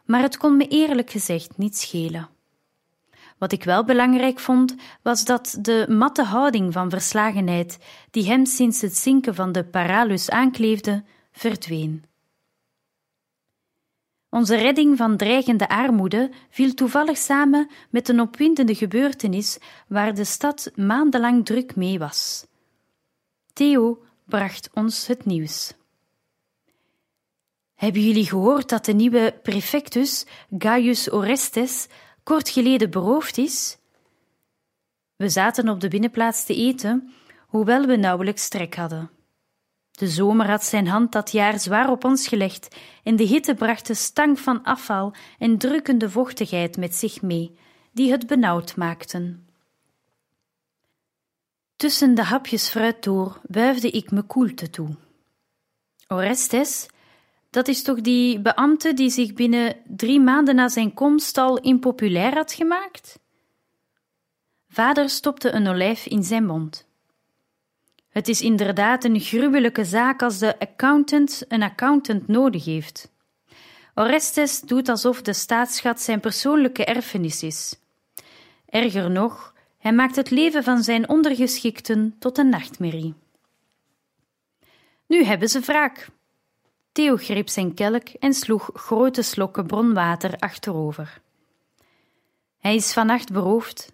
maar 0.05 0.23
het 0.23 0.37
kon 0.37 0.57
me 0.57 0.69
eerlijk 0.69 1.11
gezegd 1.11 1.59
niet 1.59 1.77
schelen. 1.77 2.35
Wat 3.39 3.53
ik 3.53 3.65
wel 3.65 3.85
belangrijk 3.85 4.39
vond, 4.39 4.75
was 5.03 5.25
dat 5.25 5.59
de 5.61 5.87
matte 5.89 6.23
houding 6.23 6.73
van 6.73 6.91
verslagenheid, 6.91 7.79
die 8.11 8.27
hem 8.27 8.47
sinds 8.47 8.81
het 8.81 8.97
zinken 8.97 9.35
van 9.35 9.53
de 9.53 9.65
Paralus 9.65 10.31
aankleefde, 10.31 11.05
verdween. 11.33 12.05
Onze 14.31 14.57
redding 14.57 14.97
van 14.97 15.17
dreigende 15.17 15.69
armoede 15.69 16.31
viel 16.51 16.75
toevallig 16.75 17.17
samen 17.17 17.71
met 17.91 18.09
een 18.09 18.21
opwindende 18.21 18.75
gebeurtenis 18.75 19.59
waar 19.89 20.15
de 20.15 20.25
stad 20.25 20.71
maandenlang 20.75 21.45
druk 21.45 21.77
mee 21.77 21.99
was. 21.99 22.47
Theo 23.53 24.03
bracht 24.25 24.71
ons 24.75 25.07
het 25.07 25.25
nieuws. 25.25 25.73
Hebben 27.75 28.03
jullie 28.03 28.27
gehoord 28.27 28.69
dat 28.69 28.85
de 28.85 28.93
nieuwe 28.93 29.39
prefectus, 29.43 30.27
Gaius 30.59 31.13
Orestes, 31.13 31.87
kort 32.27 32.49
geleden 32.49 32.91
beroofd 32.91 33.39
is? 33.39 33.79
We 35.17 35.29
zaten 35.29 35.69
op 35.69 35.81
de 35.81 35.89
binnenplaats 35.89 36.45
te 36.45 36.55
eten, 36.55 37.13
hoewel 37.47 37.87
we 37.87 37.97
nauwelijks 37.97 38.49
trek 38.49 38.75
hadden. 38.75 39.11
De 39.91 40.09
zomer 40.09 40.47
had 40.51 40.65
zijn 40.65 40.87
hand 40.87 41.13
dat 41.13 41.33
jaar 41.33 41.59
zwaar 41.59 41.91
op 41.91 42.05
ons 42.05 42.29
gelegd 42.29 42.77
en 43.03 43.17
de 43.17 43.25
hitte 43.25 43.55
bracht 43.55 43.87
de 43.87 43.95
stank 43.95 44.39
van 44.39 44.63
afval 44.63 45.13
en 45.39 45.59
drukkende 45.59 46.11
vochtigheid 46.11 46.77
met 46.77 46.95
zich 46.95 47.23
mee, 47.23 47.59
die 47.93 48.11
het 48.11 48.27
benauwd 48.27 48.77
maakten. 48.77 49.49
Tussen 51.77 52.15
de 52.15 52.23
hapjes 52.23 52.69
fruit 52.69 53.03
door 53.03 53.41
wuifde 53.43 53.91
ik 53.91 54.11
me 54.11 54.23
koelte 54.23 54.71
toe. 54.71 54.97
Orestes, 56.09 56.87
dat 57.57 57.69
is 57.69 57.83
toch 57.83 58.01
die 58.01 58.41
beambte 58.41 58.95
die 58.95 59.11
zich 59.11 59.33
binnen 59.33 59.77
drie 59.87 60.21
maanden 60.21 60.55
na 60.55 60.69
zijn 60.69 60.95
komst 60.95 61.39
al 61.39 61.59
impopulair 61.59 62.35
had 62.35 62.53
gemaakt? 62.53 63.19
Vader 64.69 65.09
stopte 65.09 65.51
een 65.51 65.69
olijf 65.69 66.07
in 66.07 66.23
zijn 66.23 66.47
mond. 66.47 66.87
Het 68.09 68.29
is 68.29 68.41
inderdaad 68.41 69.05
een 69.05 69.21
gruwelijke 69.21 69.85
zaak 69.85 70.23
als 70.23 70.39
de 70.39 70.59
accountant 70.59 71.45
een 71.49 71.63
accountant 71.63 72.29
nodig 72.29 72.65
heeft. 72.65 73.11
Orestes 73.95 74.61
doet 74.61 74.89
alsof 74.89 75.23
de 75.23 75.33
staatsschat 75.33 76.01
zijn 76.01 76.21
persoonlijke 76.21 76.85
erfenis 76.85 77.43
is. 77.43 77.79
Erger 78.69 79.11
nog, 79.11 79.55
hij 79.79 79.93
maakt 79.93 80.17
het 80.17 80.31
leven 80.31 80.65
van 80.65 80.83
zijn 80.83 81.09
ondergeschikten 81.09 82.17
tot 82.19 82.39
een 82.39 82.49
nachtmerrie. 82.49 83.15
Nu 85.07 85.25
hebben 85.25 85.49
ze 85.49 85.61
wraak. 85.61 86.09
Theo 86.97 87.17
greep 87.17 87.49
zijn 87.49 87.75
kelk 87.75 88.09
en 88.09 88.35
sloeg 88.35 88.71
grote 88.75 89.23
slokken 89.23 89.67
bronwater 89.67 90.37
achterover. 90.39 91.21
Hij 92.59 92.75
is 92.75 92.93
vannacht 92.93 93.33
beroofd. 93.33 93.93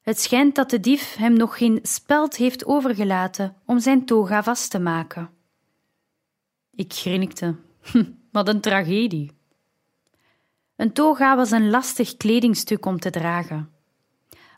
Het 0.00 0.20
schijnt 0.20 0.54
dat 0.54 0.70
de 0.70 0.80
dief 0.80 1.14
hem 1.14 1.32
nog 1.32 1.58
geen 1.58 1.78
speld 1.82 2.36
heeft 2.36 2.66
overgelaten 2.66 3.56
om 3.66 3.80
zijn 3.80 4.04
toga 4.04 4.42
vast 4.42 4.70
te 4.70 4.78
maken. 4.78 5.30
Ik 6.74 6.92
grinnikte. 6.92 7.54
Hm, 7.80 8.04
wat 8.32 8.48
een 8.48 8.60
tragedie. 8.60 9.30
Een 10.76 10.92
toga 10.92 11.36
was 11.36 11.50
een 11.50 11.70
lastig 11.70 12.16
kledingstuk 12.16 12.86
om 12.86 12.98
te 12.98 13.10
dragen. 13.10 13.70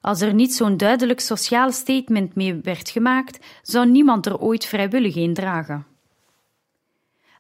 Als 0.01 0.21
er 0.21 0.35
niet 0.35 0.55
zo'n 0.55 0.77
duidelijk 0.77 1.21
sociaal 1.21 1.73
statement 1.73 2.35
mee 2.35 2.55
werd 2.55 2.91
gemaakt, 2.91 3.47
zou 3.63 3.89
niemand 3.89 4.27
er 4.27 4.39
ooit 4.39 4.65
vrijwillig 4.65 5.17
een 5.17 5.35
dragen. 5.35 5.90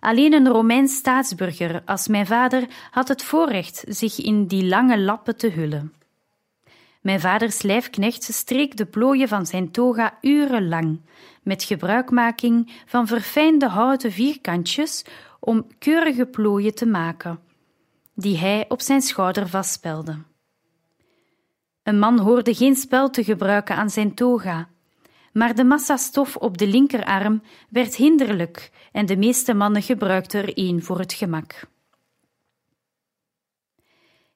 Alleen 0.01 0.33
een 0.33 0.49
Romeins 0.49 0.95
staatsburger 0.95 1.83
als 1.85 2.09
mijn 2.09 2.27
vader 2.27 2.67
had 2.91 3.09
het 3.09 3.23
voorrecht 3.23 3.85
zich 3.89 4.19
in 4.19 4.47
die 4.47 4.67
lange 4.67 4.99
lappen 4.99 5.37
te 5.37 5.51
hullen. 5.51 5.93
Mijn 7.01 7.21
vaders 7.21 7.63
lijfknecht 7.63 8.23
streek 8.23 8.77
de 8.77 8.87
plooien 8.87 9.29
van 9.29 9.47
zijn 9.47 9.71
toga 9.71 10.19
urenlang, 10.21 11.01
met 11.43 11.63
gebruikmaking 11.63 12.71
van 12.87 13.07
verfijnde 13.07 13.69
houten 13.69 14.13
vierkantjes 14.13 15.05
om 15.41 15.67
keurige 15.79 16.27
plooien 16.27 16.75
te 16.75 16.87
maken, 16.87 17.41
die 18.15 18.39
hij 18.39 18.65
op 18.69 18.81
zijn 18.81 19.01
schouder 19.01 19.49
vastspelde. 19.49 20.19
Een 21.83 21.99
man 21.99 22.19
hoorde 22.19 22.55
geen 22.55 22.77
spel 22.77 23.11
te 23.11 23.25
gebruiken 23.25 23.77
aan 23.77 23.91
zijn 23.91 24.15
toga, 24.15 24.69
maar 25.33 25.55
de 25.55 25.65
massa 25.65 25.97
stof 25.97 26.37
op 26.37 26.59
de 26.59 26.67
linkerarm 26.67 27.43
werd 27.69 27.95
hinderlijk 27.95 28.71
en 28.93 29.07
de 29.07 29.17
meeste 29.17 29.55
mannen 29.55 29.83
gebruikten 29.83 30.43
er 30.43 30.57
één 30.57 30.83
voor 30.83 30.99
het 30.99 31.13
gemak. 31.13 31.69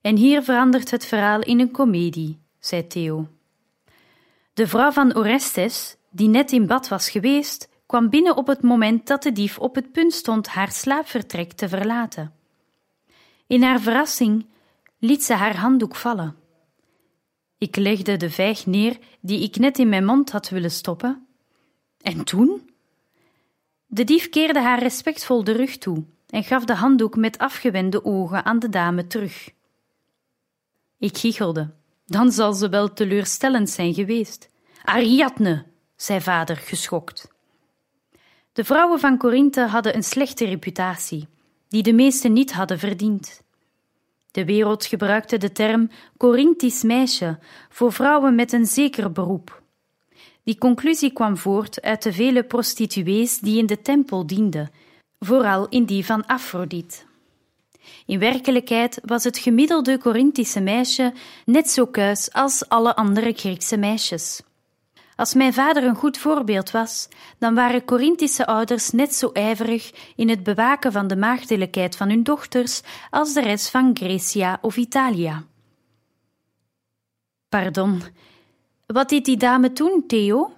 En 0.00 0.16
hier 0.16 0.42
verandert 0.42 0.90
het 0.90 1.06
verhaal 1.06 1.40
in 1.40 1.60
een 1.60 1.70
komedie, 1.70 2.40
zei 2.58 2.86
Theo. 2.86 3.28
De 4.54 4.66
vrouw 4.66 4.90
van 4.90 5.16
Orestes, 5.16 5.96
die 6.10 6.28
net 6.28 6.52
in 6.52 6.66
bad 6.66 6.88
was 6.88 7.10
geweest, 7.10 7.68
kwam 7.86 8.10
binnen 8.10 8.36
op 8.36 8.46
het 8.46 8.62
moment 8.62 9.06
dat 9.06 9.22
de 9.22 9.32
dief 9.32 9.58
op 9.58 9.74
het 9.74 9.92
punt 9.92 10.12
stond 10.12 10.46
haar 10.46 10.72
slaapvertrek 10.72 11.52
te 11.52 11.68
verlaten. 11.68 12.32
In 13.46 13.62
haar 13.62 13.80
verrassing 13.80 14.46
liet 14.98 15.24
ze 15.24 15.34
haar 15.34 15.56
handdoek 15.56 15.96
vallen. 15.96 16.36
Ik 17.64 17.76
legde 17.76 18.16
de 18.16 18.30
vijg 18.30 18.66
neer 18.66 18.98
die 19.20 19.42
ik 19.42 19.56
net 19.56 19.78
in 19.78 19.88
mijn 19.88 20.04
mond 20.04 20.30
had 20.30 20.48
willen 20.48 20.70
stoppen. 20.70 21.26
En 22.00 22.24
toen? 22.24 22.70
De 23.86 24.04
dief 24.04 24.28
keerde 24.28 24.60
haar 24.60 24.78
respectvol 24.78 25.44
de 25.44 25.52
rug 25.52 25.78
toe 25.78 26.04
en 26.28 26.44
gaf 26.44 26.64
de 26.64 26.74
handdoek 26.74 27.16
met 27.16 27.38
afgewende 27.38 28.04
ogen 28.04 28.44
aan 28.44 28.58
de 28.58 28.68
dame 28.68 29.06
terug. 29.06 29.50
Ik 30.98 31.16
giechelde. 31.16 31.74
Dan 32.06 32.32
zal 32.32 32.52
ze 32.52 32.68
wel 32.68 32.92
teleurstellend 32.92 33.70
zijn 33.70 33.94
geweest. 33.94 34.48
Ariadne, 34.82 35.64
zei 35.96 36.20
vader 36.20 36.56
geschokt. 36.56 37.28
De 38.52 38.64
vrouwen 38.64 39.00
van 39.00 39.18
Corinthe 39.18 39.66
hadden 39.66 39.96
een 39.96 40.04
slechte 40.04 40.44
reputatie, 40.44 41.28
die 41.68 41.82
de 41.82 41.92
meesten 41.92 42.32
niet 42.32 42.52
hadden 42.52 42.78
verdiend. 42.78 43.43
De 44.34 44.44
wereld 44.44 44.86
gebruikte 44.86 45.36
de 45.36 45.52
term 45.52 45.90
Corinthisch 46.16 46.82
meisje 46.82 47.38
voor 47.68 47.92
vrouwen 47.92 48.34
met 48.34 48.52
een 48.52 48.66
zeker 48.66 49.12
beroep. 49.12 49.62
Die 50.42 50.58
conclusie 50.58 51.12
kwam 51.12 51.36
voort 51.36 51.82
uit 51.82 52.02
de 52.02 52.12
vele 52.12 52.44
prostituees 52.44 53.38
die 53.38 53.58
in 53.58 53.66
de 53.66 53.82
tempel 53.82 54.26
dienden, 54.26 54.70
vooral 55.18 55.68
in 55.68 55.84
die 55.84 56.04
van 56.04 56.26
Afrodite. 56.26 56.96
In 58.06 58.18
werkelijkheid 58.18 59.00
was 59.04 59.24
het 59.24 59.38
gemiddelde 59.38 59.98
Corinthische 59.98 60.60
meisje 60.60 61.12
net 61.44 61.70
zo 61.70 61.86
kuis 61.86 62.32
als 62.32 62.68
alle 62.68 62.96
andere 62.96 63.32
Griekse 63.32 63.76
meisjes. 63.76 64.42
Als 65.16 65.34
mijn 65.34 65.52
vader 65.52 65.84
een 65.84 65.94
goed 65.94 66.18
voorbeeld 66.18 66.70
was, 66.70 67.08
dan 67.38 67.54
waren 67.54 67.84
Corinthische 67.84 68.46
ouders 68.46 68.90
net 68.90 69.14
zo 69.14 69.30
ijverig 69.32 70.12
in 70.16 70.28
het 70.28 70.42
bewaken 70.42 70.92
van 70.92 71.06
de 71.06 71.16
maagdelijkheid 71.16 71.96
van 71.96 72.08
hun 72.08 72.22
dochters 72.22 72.82
als 73.10 73.32
de 73.32 73.40
rest 73.40 73.70
van 73.70 73.96
Grecia 73.96 74.58
of 74.60 74.76
Italia. 74.76 75.44
Pardon, 77.48 78.02
wat 78.86 79.08
deed 79.08 79.24
die 79.24 79.36
dame 79.36 79.72
toen, 79.72 80.04
Theo? 80.06 80.52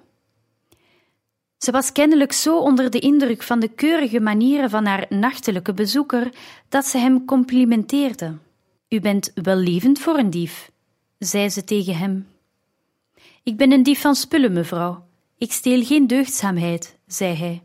Ze 1.59 1.71
was 1.71 1.93
kennelijk 1.93 2.33
zo 2.33 2.59
onder 2.59 2.91
de 2.91 2.99
indruk 2.99 3.43
van 3.43 3.61
de 3.61 3.69
keurige 3.69 4.21
manieren 4.21 4.71
van 4.71 4.87
haar 4.87 5.07
nachtelijke 5.09 5.75
bezoeker 5.75 6.31
dat 6.69 6.87
ze 6.87 6.99
hem 6.99 7.25
complimenteerde. 7.25 8.39
U 8.89 9.01
bent 9.01 9.31
wellevend 9.35 9.99
voor 9.99 10.19
een 10.19 10.31
dief, 10.31 10.71
zei 11.19 11.49
ze 11.49 11.65
tegen 11.65 11.97
hem. 11.97 12.36
Ik 13.47 13.57
ben 13.57 13.73
een 13.73 13.83
dief 13.83 14.01
van 14.01 14.15
spullen, 14.15 14.53
mevrouw. 14.53 15.07
Ik 15.39 15.53
steel 15.53 15.85
geen 15.85 16.07
deugdzaamheid, 16.07 16.99
zei 17.07 17.35
hij. 17.35 17.63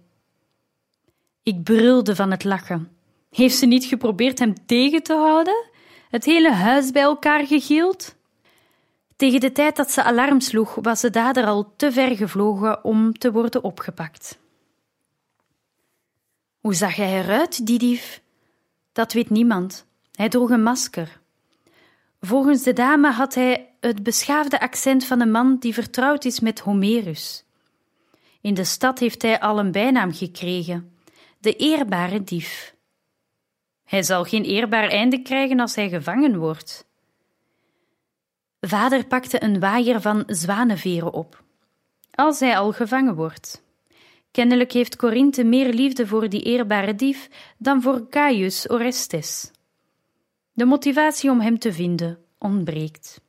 Ik 1.43 1.63
brulde 1.63 2.15
van 2.15 2.31
het 2.31 2.43
lachen. 2.43 2.91
Heeft 3.29 3.55
ze 3.55 3.65
niet 3.65 3.85
geprobeerd 3.85 4.39
hem 4.39 4.65
tegen 4.65 5.03
te 5.03 5.13
houden? 5.13 5.65
Het 6.09 6.25
hele 6.25 6.51
huis 6.51 6.91
bij 6.91 7.01
elkaar 7.01 7.47
gegild? 7.47 8.15
Tegen 9.15 9.39
de 9.39 9.51
tijd 9.51 9.75
dat 9.75 9.91
ze 9.91 10.03
alarm 10.03 10.39
sloeg, 10.39 10.75
was 10.81 11.01
de 11.01 11.09
dader 11.09 11.45
al 11.45 11.73
te 11.75 11.91
ver 11.91 12.15
gevlogen 12.15 12.83
om 12.83 13.13
te 13.13 13.31
worden 13.31 13.63
opgepakt. 13.63 14.39
Hoe 16.59 16.73
zag 16.73 16.95
hij 16.95 17.23
eruit, 17.23 17.65
die 17.65 17.79
dief? 17.79 18.21
Dat 18.91 19.13
weet 19.13 19.29
niemand. 19.29 19.85
Hij 20.11 20.29
droeg 20.29 20.49
een 20.49 20.63
masker. 20.63 21.19
Volgens 22.19 22.63
de 22.63 22.73
dame 22.73 23.11
had 23.11 23.35
hij 23.35 23.70
het 23.81 24.03
beschaafde 24.03 24.59
accent 24.59 25.05
van 25.05 25.21
een 25.21 25.31
man 25.31 25.57
die 25.59 25.73
vertrouwd 25.73 26.25
is 26.25 26.39
met 26.39 26.59
Homerus. 26.59 27.43
In 28.41 28.53
de 28.53 28.63
stad 28.63 28.99
heeft 28.99 29.21
hij 29.21 29.39
al 29.39 29.59
een 29.59 29.71
bijnaam 29.71 30.13
gekregen: 30.13 30.93
de 31.39 31.55
eerbare 31.55 32.23
dief. 32.23 32.75
Hij 33.83 34.03
zal 34.03 34.23
geen 34.23 34.43
eerbaar 34.43 34.89
einde 34.89 35.21
krijgen 35.21 35.59
als 35.59 35.75
hij 35.75 35.89
gevangen 35.89 36.37
wordt. 36.37 36.85
Vader 38.59 39.05
pakte 39.05 39.43
een 39.43 39.59
waaier 39.59 40.01
van 40.01 40.23
zwanenveren 40.27 41.13
op. 41.13 41.43
Als 42.11 42.39
hij 42.39 42.57
al 42.57 42.71
gevangen 42.71 43.15
wordt. 43.15 43.63
Kennelijk 44.31 44.71
heeft 44.71 44.95
Corinthe 44.95 45.43
meer 45.43 45.73
liefde 45.73 46.07
voor 46.07 46.29
die 46.29 46.41
eerbare 46.41 46.95
dief 46.95 47.29
dan 47.57 47.81
voor 47.81 48.09
Caius 48.09 48.69
Orestes. 48.69 49.51
De 50.53 50.65
motivatie 50.65 51.29
om 51.29 51.39
hem 51.39 51.59
te 51.59 51.73
vinden 51.73 52.19
ontbreekt. 52.37 53.21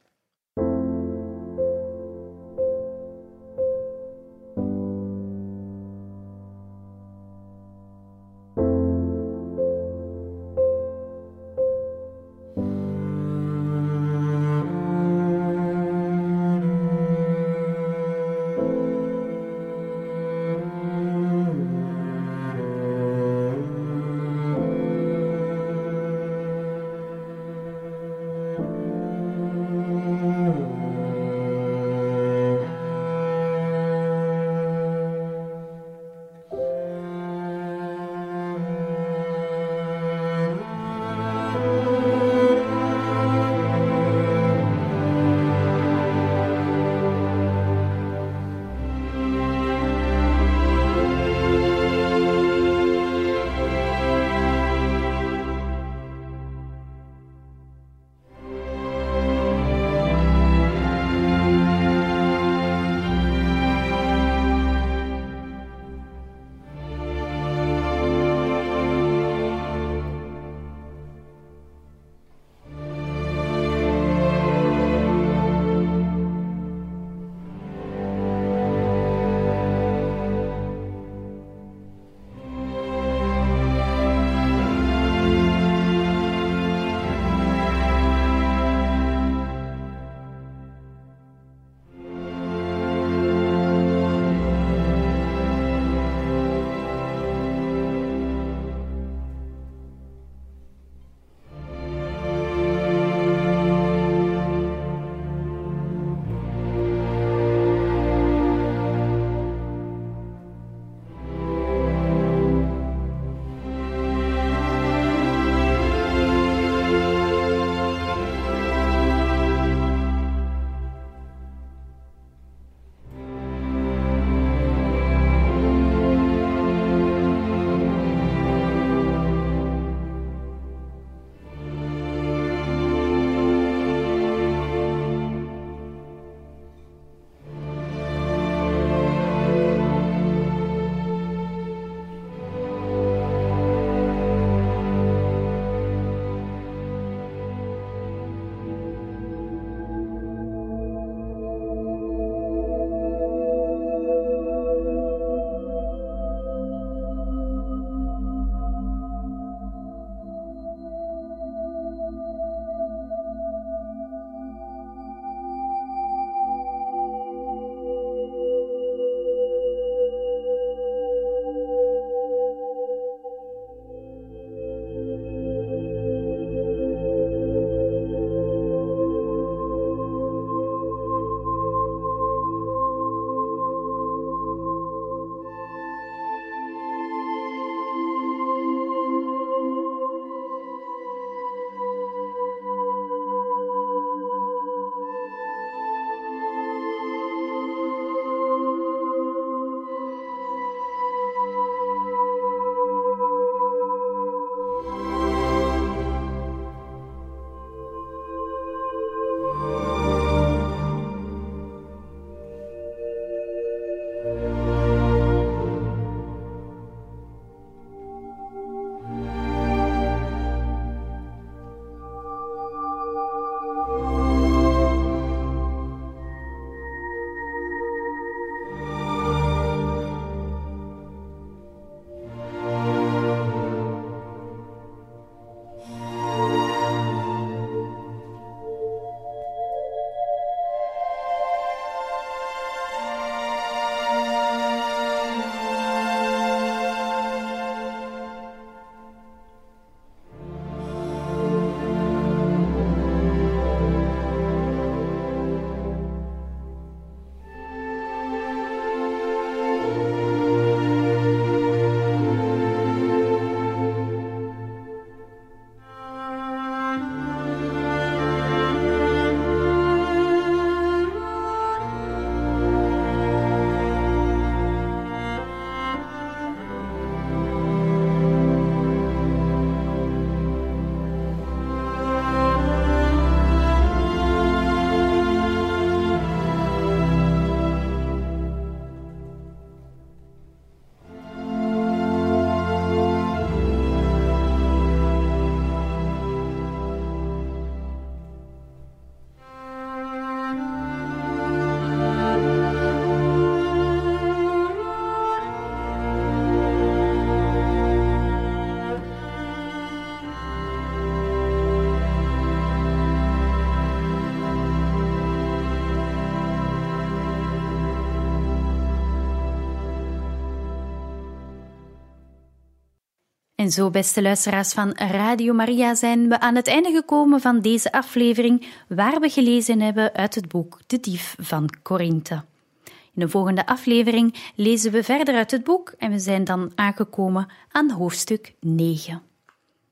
En 323.63 323.71
zo, 323.71 323.91
beste 323.91 324.23
luisteraars 324.23 324.73
van 324.73 324.93
Radio 324.93 325.55
Maria, 325.55 325.95
zijn 325.95 326.29
we 326.29 326.41
aan 326.41 326.55
het 326.55 326.67
einde 326.67 326.91
gekomen 326.91 327.41
van 327.41 327.61
deze 327.61 327.93
aflevering, 327.93 328.67
waar 328.89 329.21
we 329.21 329.29
gelezen 329.29 329.81
hebben 329.81 330.15
uit 330.15 330.35
het 330.35 330.49
boek 330.49 330.81
De 330.87 331.01
Dief 331.01 331.35
van 331.39 331.71
Korinthe. 331.83 332.45
In 332.85 333.21
de 333.21 333.29
volgende 333.29 333.67
aflevering 333.67 334.53
lezen 334.55 334.93
we 334.93 335.05
verder 335.05 335.35
uit 335.35 335.51
het 335.51 335.65
boek 335.65 335.95
en 335.99 336.11
we 336.11 336.19
zijn 336.19 336.45
dan 336.45 336.73
aangekomen 336.75 337.49
aan 337.71 337.91
hoofdstuk 337.91 338.55
9. 338.61 339.23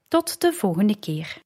Tot 0.08 0.40
de 0.40 0.52
volgende 0.52 0.98
keer. 0.98 1.42